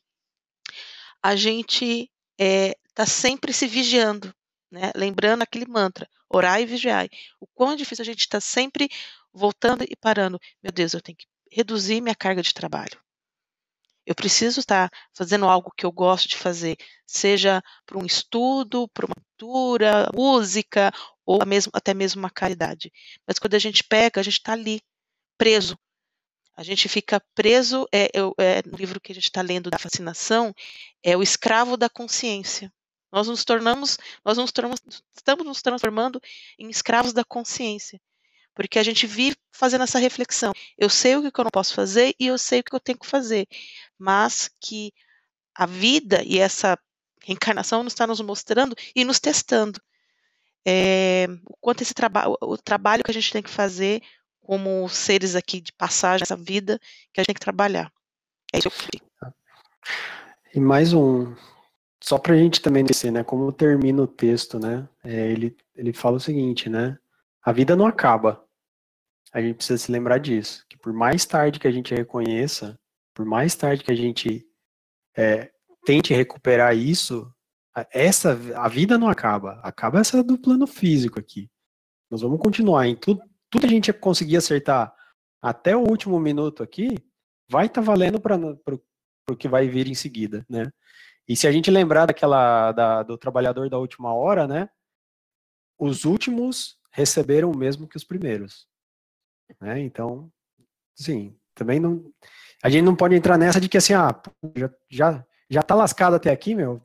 [1.20, 4.32] a gente está é, sempre se vigiando,
[4.70, 4.92] né?
[4.94, 7.08] lembrando aquele mantra, orar e vigiar.
[7.40, 8.88] O quão é difícil a gente está sempre
[9.32, 10.38] voltando e parando.
[10.62, 13.00] Meu Deus, eu tenho que reduzir minha carga de trabalho.
[14.08, 19.04] Eu preciso estar fazendo algo que eu gosto de fazer, seja para um estudo, para
[19.04, 20.90] uma leitura, música,
[21.26, 22.90] ou mesmo, até mesmo uma caridade.
[23.26, 24.80] Mas quando a gente pega, a gente está ali,
[25.36, 25.78] preso.
[26.56, 30.54] A gente fica preso, é, é, no livro que a gente está lendo da fascinação,
[31.02, 32.72] é o escravo da consciência.
[33.12, 34.80] Nós nos tornamos, nós nos tornamos,
[35.14, 36.18] estamos nos transformando
[36.58, 38.00] em escravos da consciência.
[38.54, 40.52] Porque a gente vive fazendo essa reflexão.
[40.76, 42.98] Eu sei o que eu não posso fazer e eu sei o que eu tenho
[42.98, 43.46] que fazer.
[43.98, 44.92] Mas que
[45.54, 46.78] a vida e essa
[47.22, 49.80] reencarnação nos está nos mostrando e nos testando.
[50.66, 54.02] É, o quanto esse trabalho, o trabalho que a gente tem que fazer
[54.40, 56.78] como seres aqui de passagem, essa vida
[57.12, 57.92] que a gente tem que trabalhar.
[58.52, 59.32] É isso que eu
[60.54, 61.34] E mais um,
[62.00, 63.24] só para a gente também descer, né?
[63.24, 64.88] Como termina o texto, né?
[65.04, 66.98] É, ele, ele fala o seguinte, né?
[67.42, 68.48] A vida não acaba
[69.32, 72.78] a gente precisa se lembrar disso, que por mais tarde que a gente reconheça,
[73.18, 74.48] por mais tarde que a gente
[75.16, 75.50] é,
[75.84, 77.28] tente recuperar isso,
[77.92, 81.50] essa a vida não acaba, acaba essa do plano físico aqui.
[82.08, 84.94] Nós vamos continuar em tudo, tudo a gente conseguir acertar
[85.42, 86.94] até o último minuto aqui,
[87.50, 88.36] vai estar tá valendo para
[89.28, 90.70] o que vai vir em seguida, né?
[91.26, 94.70] E se a gente lembrar daquela da, do trabalhador da última hora, né?
[95.76, 98.68] Os últimos receberam o mesmo que os primeiros.
[99.60, 99.80] Né?
[99.80, 100.32] Então,
[100.94, 102.12] sim, também não.
[102.62, 104.20] A gente não pode entrar nessa de que assim, ah,
[104.56, 106.82] já, já, já tá lascado até aqui, meu,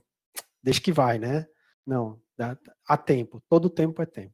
[0.61, 1.47] deixa que vai, né?
[1.85, 2.57] Não, dá,
[2.87, 4.33] há tempo, todo tempo é tempo.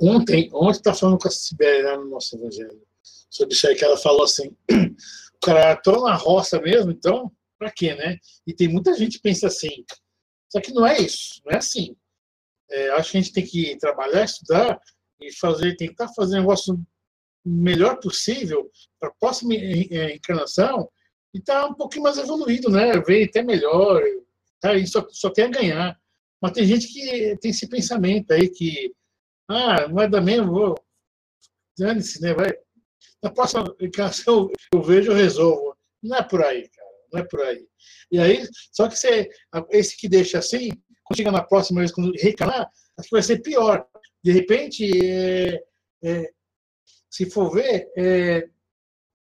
[0.00, 3.84] Ontem, ontem tá falando com a Sibéria lá no nosso evangelho, sobre isso aí que
[3.84, 8.18] ela falou assim, o cara tô na roça mesmo, então, pra quê, né?
[8.46, 9.84] E tem muita gente que pensa assim,
[10.48, 11.96] só que não é isso, não é assim.
[12.70, 14.80] É, acho que a gente tem que trabalhar, estudar,
[15.20, 16.80] e fazer, tentar fazer um negócio
[17.48, 20.88] melhor possível para a próxima é, encarnação
[21.34, 22.92] e tá um pouquinho mais evoluído, né?
[23.00, 24.02] Ver até melhor,
[24.60, 24.74] tá?
[24.74, 26.00] E só, só tem a ganhar.
[26.40, 28.94] Mas tem gente que tem esse pensamento aí que,
[29.48, 30.74] ah, não vai dar mesmo, vou.
[31.78, 32.34] Dane-se, né?
[32.34, 32.52] Vai.
[33.22, 35.76] Na próxima encarnação eu vejo, eu resolvo.
[36.02, 36.88] Não é por aí, cara.
[37.12, 37.66] Não é por aí.
[38.10, 39.28] E aí, só que você,
[39.70, 40.70] esse que deixa assim,
[41.04, 43.86] quando chega na próxima vez, quando reencarnar, acho que vai ser pior.
[44.22, 45.62] De repente, é,
[46.04, 46.30] é,
[47.10, 48.48] se for ver, é,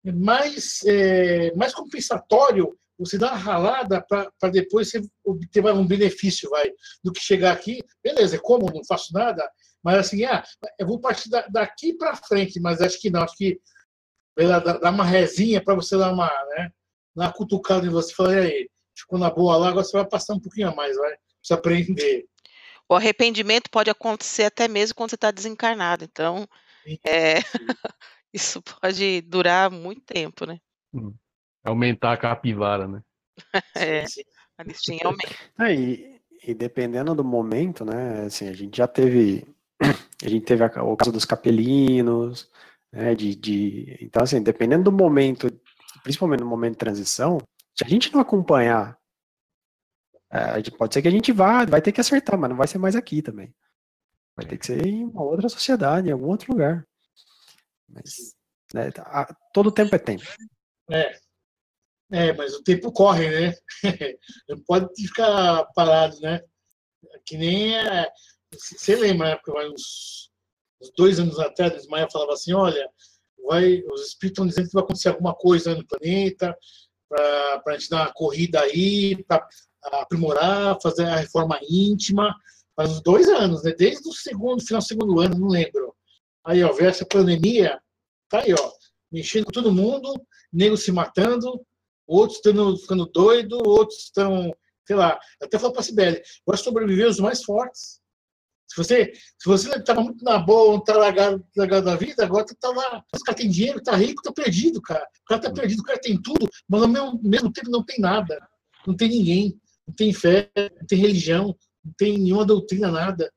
[0.06, 6.50] é mais, é, mais compensatório você dar uma ralada para depois você obter um benefício,
[6.50, 6.70] vai,
[7.02, 9.50] do que chegar aqui, beleza, é como, não faço nada,
[9.82, 10.44] mas assim, ah,
[10.78, 13.58] eu vou partir daqui para frente, mas acho que não, acho que
[14.36, 16.72] dar uma rezinha para você dar uma, né,
[17.16, 20.40] uma cutucada em você, falar, aí, ficou na boa lá, agora você vai passar um
[20.40, 22.26] pouquinho a mais, vai, precisa aprender.
[22.90, 26.04] O arrependimento pode acontecer até mesmo quando você está desencarnado.
[26.04, 26.48] Então,
[27.04, 27.36] é,
[28.34, 30.60] isso pode durar muito tempo, né?
[30.94, 31.14] Hum.
[31.64, 33.04] Aumentar a capivara, né?
[33.76, 34.06] é,
[34.58, 35.36] a listinha aumenta.
[35.60, 38.26] É, e, e, dependendo do momento, né?
[38.26, 39.46] Assim, a gente já teve.
[40.22, 42.52] A gente teve o caso dos capelinos,
[42.92, 43.16] né?
[43.16, 45.48] De, de, então, assim, dependendo do momento,
[46.04, 47.38] principalmente no momento de transição,
[47.74, 49.00] se a gente não acompanhar
[50.32, 52.78] é, pode ser que a gente vá, vai ter que acertar, mas não vai ser
[52.78, 53.54] mais aqui também.
[54.40, 56.88] Vai ter que ser em uma outra sociedade, em algum outro lugar.
[57.90, 58.34] Mas
[58.74, 60.24] né, tá, todo tempo é tempo.
[60.90, 61.20] É.
[62.12, 63.54] É, mas o tempo corre, né?
[64.48, 66.42] Não pode ficar parado, né?
[67.26, 67.76] Que nem.
[67.76, 68.10] É,
[68.52, 69.36] você lembra, né?
[69.36, 70.32] Porque uns,
[70.82, 72.90] uns dois anos atrás, o Ismael falava assim: olha,
[73.46, 76.58] vai, os espíritos estão dizendo que vai acontecer alguma coisa no planeta,
[77.10, 79.46] para a gente dar uma corrida aí, para
[79.84, 82.34] aprimorar, fazer a reforma íntima,
[82.80, 83.74] faz uns dois anos, né?
[83.78, 85.94] Desde o segundo, final do segundo ano, não lembro.
[86.46, 87.78] Aí, ó, veio essa pandemia,
[88.30, 88.72] tá aí, ó,
[89.12, 90.14] mexendo com todo mundo,
[90.52, 91.62] nego se matando,
[92.08, 94.56] outros estão ficando doido, outros estão,
[94.88, 98.00] sei lá, até falou para a Sibeli, vai sobreviver os mais fortes.
[98.66, 102.46] Se você se você estava muito na boa, não tá largado, largado da vida, agora
[102.46, 103.04] tu tá lá.
[103.14, 105.06] O cara tem dinheiro, tá rico, tá perdido, cara.
[105.24, 108.00] O cara tá perdido, o cara tem tudo, mas ao mesmo, mesmo tempo não tem
[108.00, 108.40] nada.
[108.88, 109.60] Não tem ninguém
[109.90, 113.32] não tem fé, não tem religião, não tem nenhuma doutrina, nada.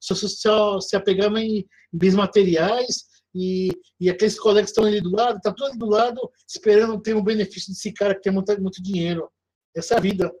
[0.00, 3.04] Só, se apegar em bens materiais
[3.34, 3.68] e,
[4.00, 7.22] e aqueles colegas estão ali do lado, tá todo ali do lado esperando ter um
[7.22, 9.30] benefício desse cara que tem muito, muito dinheiro.
[9.74, 10.32] Essa é a vida.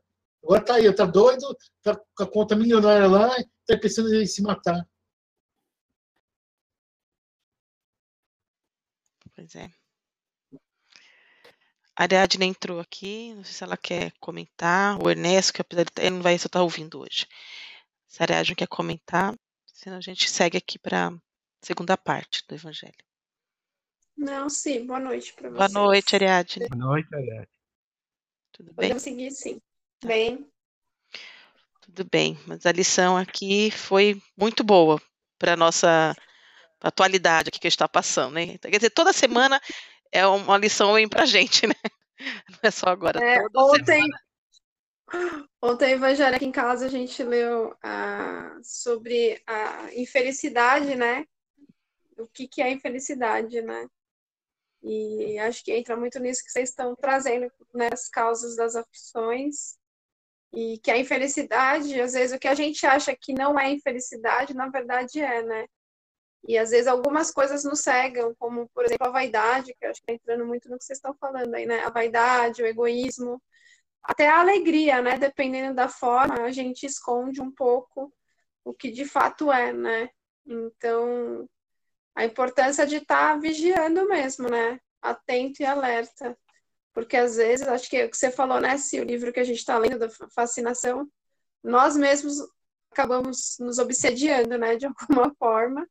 [0.42, 1.46] Agora tá aí, tá doido,
[1.82, 3.34] tá com a conta milionária lá,
[3.66, 4.86] tá pensando em se matar.
[9.34, 9.70] Pois é.
[11.96, 15.02] A Ariadne entrou aqui, não sei se ela quer comentar.
[15.02, 17.26] O Ernesto, que apesar de ele não vai só estar ouvindo hoje.
[18.06, 19.34] Se a Ariadne quer comentar,
[19.64, 21.12] senão a gente segue aqui para a
[21.62, 22.92] segunda parte do Evangelho.
[24.14, 24.86] Não, sim.
[24.86, 25.72] Boa noite para vocês.
[25.72, 26.68] Boa noite, Ariadne.
[26.68, 27.48] Boa noite, Ariadne.
[28.52, 28.74] Tudo bem?
[28.74, 29.60] Podemos seguir, sim.
[30.04, 30.46] Bem,
[31.80, 32.38] Tudo bem.
[32.46, 35.00] Mas a lição aqui foi muito boa
[35.38, 36.14] para a nossa
[36.80, 38.58] atualidade aqui que está passando, né?
[38.58, 39.60] Quer dizer, toda semana
[40.12, 41.74] é uma lição vem para a gente, né?
[42.50, 43.22] Não é só agora.
[43.22, 45.48] É, ontem, semana.
[45.62, 51.24] ontem, Evangelho, aqui em casa, a gente leu ah, sobre a infelicidade, né?
[52.18, 53.86] O que, que é infelicidade, né?
[54.82, 57.88] E acho que entra muito nisso que vocês estão trazendo, né?
[57.92, 59.76] As causas das aflições.
[60.52, 64.54] E que a infelicidade, às vezes, o que a gente acha que não é infelicidade,
[64.54, 65.66] na verdade é, né?
[66.48, 70.00] E às vezes algumas coisas nos cegam, como, por exemplo, a vaidade, que eu acho
[70.02, 71.80] que está entrando muito no que vocês estão falando aí, né?
[71.80, 73.42] A vaidade, o egoísmo,
[74.02, 75.18] até a alegria, né?
[75.18, 78.12] Dependendo da forma, a gente esconde um pouco
[78.64, 80.08] o que de fato é, né?
[80.46, 81.48] Então,
[82.14, 84.80] a importância de estar tá vigiando mesmo, né?
[85.02, 86.36] Atento e alerta.
[86.92, 88.78] Porque às vezes, acho que é o que você falou, né?
[88.78, 91.06] Se o livro que a gente está lendo da fascinação,
[91.62, 92.36] nós mesmos
[92.90, 94.76] acabamos nos obsediando, né?
[94.76, 95.86] De alguma forma.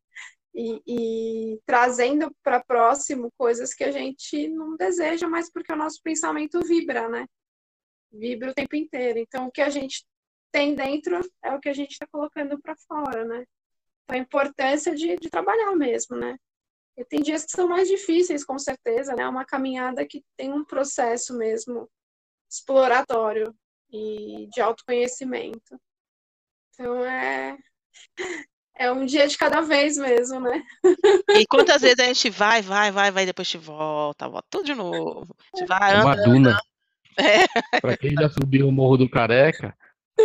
[0.58, 6.02] E, e, trazendo para próximo coisas que a gente não deseja, mas porque o nosso
[6.02, 7.28] pensamento vibra, né?
[8.10, 9.20] Vibra o tempo inteiro.
[9.20, 10.06] Então, o que a gente
[10.54, 13.46] tem dentro é o que a gente está colocando para fora, né?
[14.04, 16.38] Então, a importância de, de trabalhar mesmo, né?
[16.98, 19.24] E tem dias que são mais difíceis, com certeza, né?
[19.24, 21.90] É uma caminhada que tem um processo mesmo
[22.50, 23.54] exploratório
[23.92, 25.78] e de autoconhecimento.
[26.74, 27.58] Então, é,
[28.78, 30.64] é um dia de cada vez mesmo, né?
[31.30, 34.76] E quantas vezes a gente vai, vai, vai, vai, depois te volta, volta tudo de
[34.76, 35.36] novo.
[35.54, 36.60] A gente vai, É uma anda, duna.
[37.18, 37.80] É.
[37.80, 39.74] Pra quem já subiu o Morro do Careca,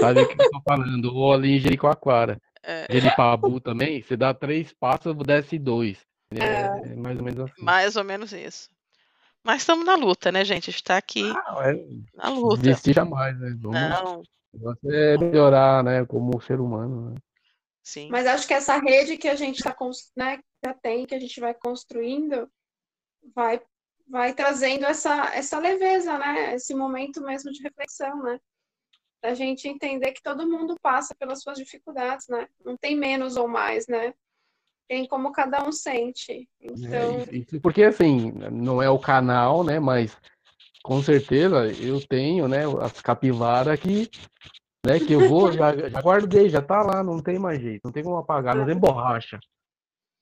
[0.00, 1.14] sabe o que eu tô falando.
[1.14, 2.40] Ou ali em Jericoacoara.
[2.62, 2.86] É.
[2.90, 5.98] Jeripabu também, você dá três passos, desce dois.
[6.32, 7.62] É, é mais ou menos assim.
[7.62, 8.68] Mais ou menos isso.
[9.42, 10.68] Mas estamos na luta, né, gente?
[10.68, 11.74] A gente está aqui Não, é,
[12.14, 12.62] na luta.
[12.62, 13.56] desistir jamais, né?
[13.58, 14.22] Vamos, Não,
[14.52, 16.04] negócio é melhorar, né?
[16.04, 17.14] Como ser humano, né?
[17.82, 18.08] Sim.
[18.10, 19.76] Mas acho que essa rede que a gente está,
[20.16, 22.50] né, já tem, que a gente vai construindo,
[23.34, 23.60] vai,
[24.08, 26.54] vai trazendo essa, essa leveza, né?
[26.54, 28.38] Esse momento mesmo de reflexão, né?
[29.22, 32.48] Da gente entender que todo mundo passa pelas suas dificuldades, né?
[32.64, 34.14] Não tem menos ou mais, né?
[34.88, 36.48] Tem como cada um sente.
[36.60, 39.78] Então, É, porque assim, não é o canal, né?
[39.78, 40.16] Mas
[40.82, 42.62] com certeza eu tenho, né?
[42.80, 44.10] As capivaras que,
[44.84, 44.98] né?
[44.98, 48.02] Que eu vou, já, já guardei, já tá lá, não tem mais jeito, não tem
[48.02, 49.38] como apagar, não tem borracha,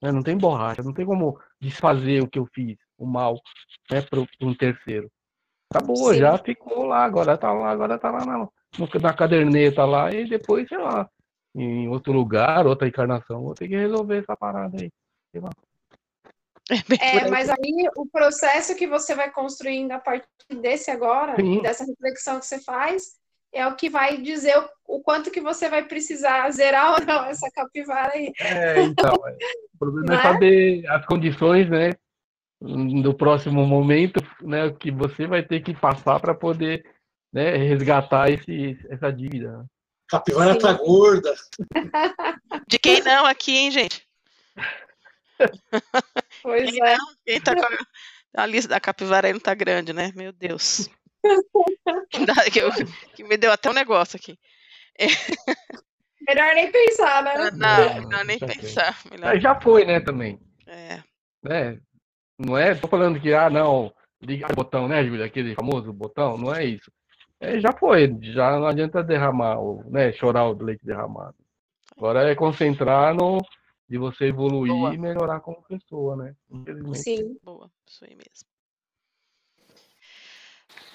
[0.01, 0.11] né?
[0.11, 3.39] Não tem borracha, não tem como desfazer o que eu fiz, o mal,
[3.91, 4.01] né?
[4.01, 5.09] Para um terceiro.
[5.71, 6.19] Acabou, Sim.
[6.19, 8.51] já ficou lá, agora tá lá, agora tá lá na, no-
[9.01, 11.07] na caderneta lá e depois, sei lá,
[11.55, 14.89] em outro lugar, outra encarnação, vou ter que resolver essa parada aí.
[15.31, 15.49] Sei lá.
[17.01, 17.29] É, aí.
[17.31, 20.27] mas aí o processo que você vai construindo a partir
[20.61, 21.61] desse agora, Sim.
[21.61, 23.19] dessa reflexão que você faz,
[23.53, 27.25] é o que vai dizer o, o quanto que você vai precisar zerar ou não
[27.25, 28.31] essa capivara aí.
[28.39, 29.37] É, então, é.
[29.73, 30.21] o problema é é?
[30.21, 31.91] saber as condições, né,
[32.61, 36.83] do próximo momento, né, que você vai ter que passar para poder,
[37.33, 39.57] né, resgatar esse, essa dívida.
[39.57, 39.65] né.
[40.09, 40.59] Capivara Sim.
[40.59, 41.35] tá gorda.
[42.67, 44.07] De quem não aqui, hein, gente?
[46.41, 46.97] Pois Quem é.
[46.97, 47.05] não?
[47.25, 50.11] Quem tá com a, a lista da capivara aí não tá grande, né?
[50.15, 50.89] Meu Deus.
[52.51, 52.69] Que, eu-
[53.15, 54.37] que me deu até um negócio aqui.
[56.27, 57.33] Melhor nem pensar, né?
[57.51, 58.97] Não, não, nem tá pensar.
[59.09, 59.33] Melhor.
[59.33, 61.01] Mas já foi, né, também, É.
[61.43, 61.79] né?
[62.37, 66.37] Não é, tô falando que, ah, não, ligar o botão, né, Júlia, aquele famoso botão,
[66.37, 66.91] não é isso.
[67.39, 71.35] É, já foi, já não adianta derramar, o, né, chorar o leite derramado.
[71.97, 73.39] Agora é concentrar no
[73.89, 74.93] de você evoluir Boa.
[74.93, 76.35] e melhorar como pessoa, né?
[76.93, 77.37] Sim.
[77.43, 78.47] Boa, isso aí mesmo.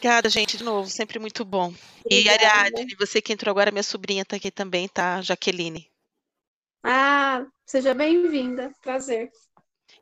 [0.05, 1.72] Obrigada, gente, de novo, sempre muito bom.
[2.11, 2.28] E.
[2.28, 5.22] Ariadne, você que entrou agora, minha sobrinha tá aqui também, tá?
[5.22, 5.90] Jaqueline.
[6.82, 8.70] Ah, seja bem-vinda.
[8.82, 9.30] Prazer.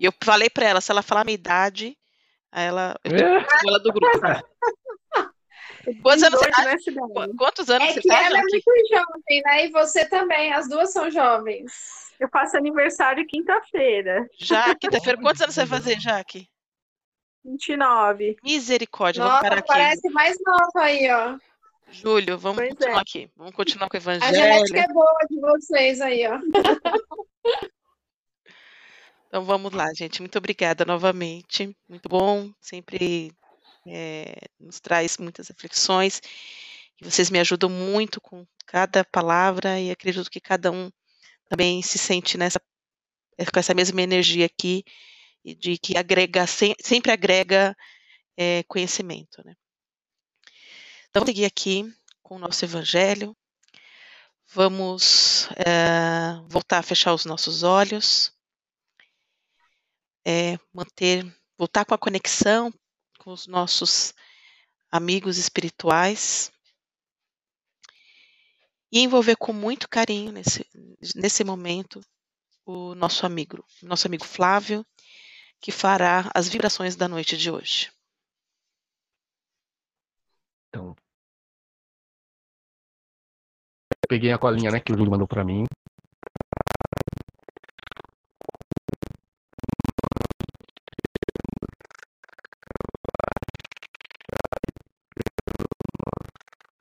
[0.01, 1.97] E eu falei pra ela, se ela falar a minha idade,
[2.51, 4.11] aí ela, eu tô É, ela do grupo.
[6.03, 6.65] Quantos anos você tá?
[6.75, 8.51] Qu- Quantos anos É você que tá, ela é Jaque?
[8.51, 9.67] muito jovem, né?
[9.67, 10.53] E você também.
[10.53, 11.73] As duas são jovens.
[12.19, 16.49] Eu faço aniversário quinta-feira, Já, quinta-feira, quantos anos você vai fazer, Jaque?
[17.45, 18.37] 29.
[18.43, 19.69] Misericórdia, vamos Nossa, parar aqui.
[19.69, 21.39] parece mais nova aí, ó.
[21.91, 22.75] Júlio, vamos Pois é.
[22.75, 23.31] continuar aqui.
[23.37, 24.35] Vamos continuar com o A evangelho.
[24.35, 26.39] genética é boa de vocês aí, ó.
[29.29, 30.21] Então vamos lá, gente.
[30.21, 31.75] Muito obrigada novamente.
[31.89, 32.53] Muito bom.
[32.61, 33.33] Sempre
[33.87, 36.21] eh, nos traz muitas reflexões.
[37.01, 40.91] E vocês me ajudam muito com cada palavra e acredito que cada um
[41.49, 42.61] também se sente nessa
[43.53, 44.85] com essa mesma energia aqui
[45.45, 47.77] e de que agrega sem- sempre agrega
[48.39, 49.55] eh, conhecimento, né?
[51.09, 51.85] Então vamos seguir aqui
[52.23, 53.37] com o nosso evangelho.
[54.55, 58.33] Vamos eh, voltar a fechar os nossos olhos
[60.27, 61.25] é, manter,
[61.59, 62.73] voltar com a conexão
[63.19, 64.13] com os nossos
[64.91, 66.53] amigos espirituais
[68.93, 70.67] e envolver com muito carinho nesse,
[71.17, 72.01] nesse momento
[72.67, 74.87] o nosso amigo, nosso amigo Flávio,
[75.63, 77.93] que fará as vibrações da noite de hoje.
[80.69, 80.97] Então.
[83.93, 85.65] Eu peguei a colinha, né, que o Júlio mandou pra mim.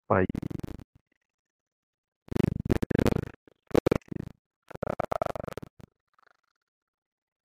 [0.07, 0.25] Pai.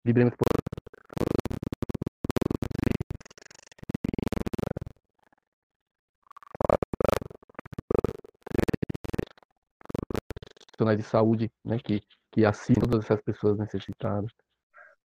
[0.05, 0.55] Vibremos por
[10.97, 12.42] profissionais de saúde, né, que, que
[12.80, 14.30] todas essas pessoas necessitadas.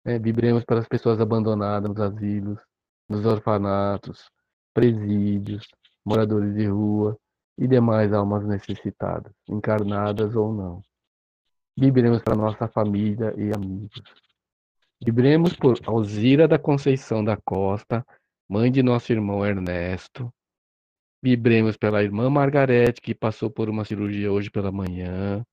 [0.05, 2.61] né, vibremos para as pessoas abandonadas nos asilos,
[3.09, 4.31] nos orfanatos,
[4.73, 5.69] presídios,
[6.05, 7.17] moradores de rua
[7.59, 10.83] e demais almas necessitadas, encarnadas ou não.
[11.77, 14.03] Vibremos para nossa família e amigos.
[15.03, 18.05] Vibremos por Alzira da Conceição da Costa,
[18.49, 20.33] mãe de nosso irmão Ernesto.
[21.23, 25.45] Vibremos pela irmã Margarete, que passou por uma cirurgia hoje pela manhã.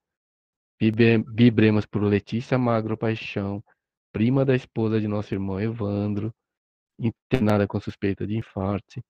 [0.80, 3.64] Vibre- Vibremos por Letícia Magro Paixão,
[4.12, 6.34] prima da esposa de nosso irmão Evandro,
[7.00, 9.04] internada com suspeita de infarto.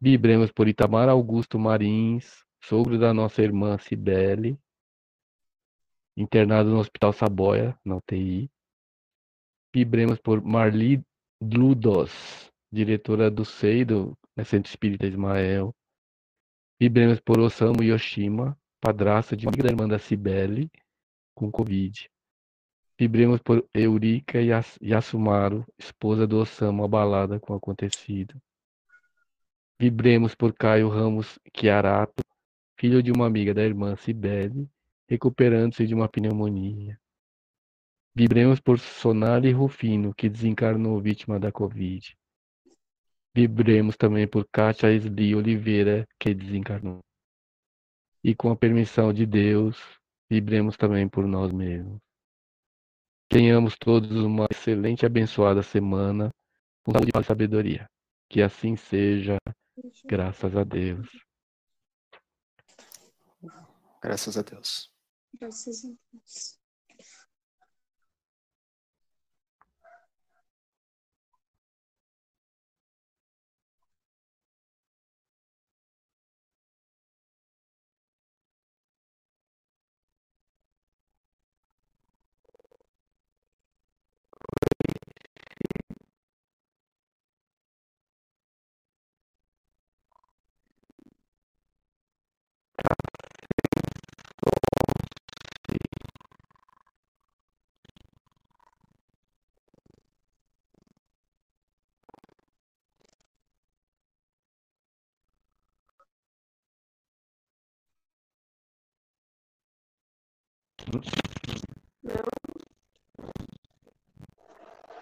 [0.00, 4.58] Vibremos por Itamar Augusto Marins, sogro da nossa irmã Cibele,
[6.16, 8.50] internado no Hospital Saboia, na UTI.
[9.74, 11.02] Vibremos por Marli
[11.40, 15.74] Dludos, diretora do SEI, do né, Centro Espírita Ismael.
[16.78, 20.70] Vibremos por Osamu Yoshima, padrasto de amiga da irmã da Cibele,
[21.34, 22.10] com Covid.
[22.98, 28.40] Vibremos por Eurica Yas- Yasumaru, esposa do Osamu, abalada com o acontecido.
[29.78, 32.22] Vibremos por Caio Ramos Chiarato,
[32.78, 34.68] filho de uma amiga da irmã Cibele,
[35.08, 37.00] recuperando-se de uma pneumonia.
[38.14, 42.14] Vibremos por Sonali Rufino, que desencarnou vítima da Covid.
[43.34, 47.00] Vibremos também por Kátia Esli Oliveira, que desencarnou.
[48.22, 49.78] E com a permissão de Deus,
[50.28, 51.98] vibremos também por nós mesmos.
[53.28, 56.30] Tenhamos todos uma excelente e abençoada semana,
[56.84, 57.86] com saúde e sabedoria.
[58.28, 59.38] Que assim seja,
[60.04, 61.08] graças a Deus.
[64.02, 64.92] Graças a Deus.
[65.38, 66.59] Graças a Deus.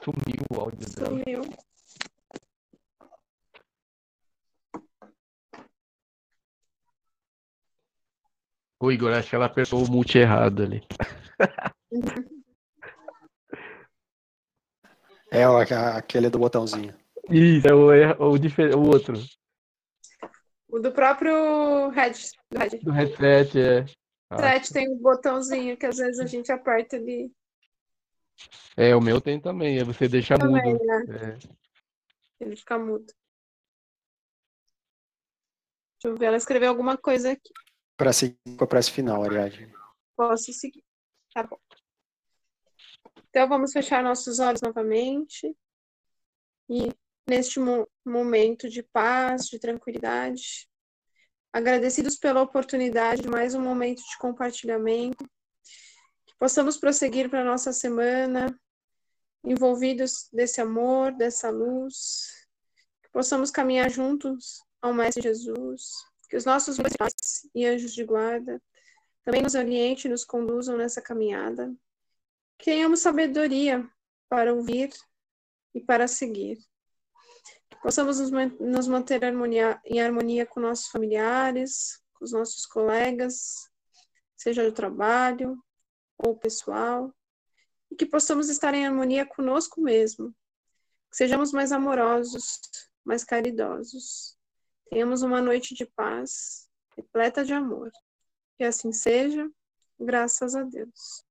[0.03, 1.09] Sumiu o áudio dela.
[1.09, 1.43] Sumiu.
[8.81, 10.83] Ô Igor, acho que ela apertou o mute errado ali.
[15.31, 15.45] É
[15.95, 16.95] aquele do botãozinho.
[17.31, 19.14] Isso, é o, é o, o outro.
[20.68, 22.14] O do próprio Red.
[22.51, 22.79] Do Red.
[22.79, 23.85] Do headset, é.
[24.31, 27.33] Ah, Red tem um botãozinho que às vezes a gente aperta ali
[28.76, 30.85] É, o meu tem também, é você deixa também, mudo.
[30.85, 31.05] né?
[31.09, 31.39] É.
[32.45, 33.07] Ele fica mudo.
[36.01, 37.53] Deixa eu ver, ela escreveu alguma coisa aqui.
[37.97, 39.72] Para seguir com a prece final, Ariadne.
[40.16, 40.85] Posso seguir.
[41.35, 41.59] Tá bom.
[43.31, 45.57] Então vamos fechar nossos olhos novamente.
[46.70, 46.93] E
[47.29, 50.68] neste mo- momento de paz, de tranquilidade,
[51.53, 55.24] agradecidos pela oportunidade de mais um momento de compartilhamento,
[56.26, 58.59] que possamos prosseguir para a nossa semana,
[59.44, 62.46] envolvidos desse amor, dessa luz,
[63.03, 65.92] que possamos caminhar juntos ao Mestre Jesus,
[66.28, 68.62] que os nossos pais e anjos de guarda
[69.24, 71.74] também nos oriente e nos conduzam nessa caminhada,
[72.59, 73.86] que tenhamos sabedoria
[74.28, 74.90] para ouvir
[75.74, 76.59] e para seguir
[77.83, 78.18] possamos
[78.61, 83.68] nos manter harmonia, em harmonia com nossos familiares, com os nossos colegas,
[84.37, 85.57] seja do trabalho
[86.18, 87.12] ou pessoal,
[87.91, 90.35] e que possamos estar em harmonia conosco mesmo,
[91.11, 92.61] que sejamos mais amorosos,
[93.05, 94.37] mais caridosos,
[94.91, 97.91] tenhamos uma noite de paz, repleta de amor.
[98.57, 99.49] Que assim seja,
[99.99, 101.24] graças a Deus.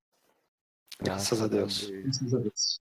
[1.00, 1.90] Graças a Deus.
[1.90, 2.82] Graças a Deus.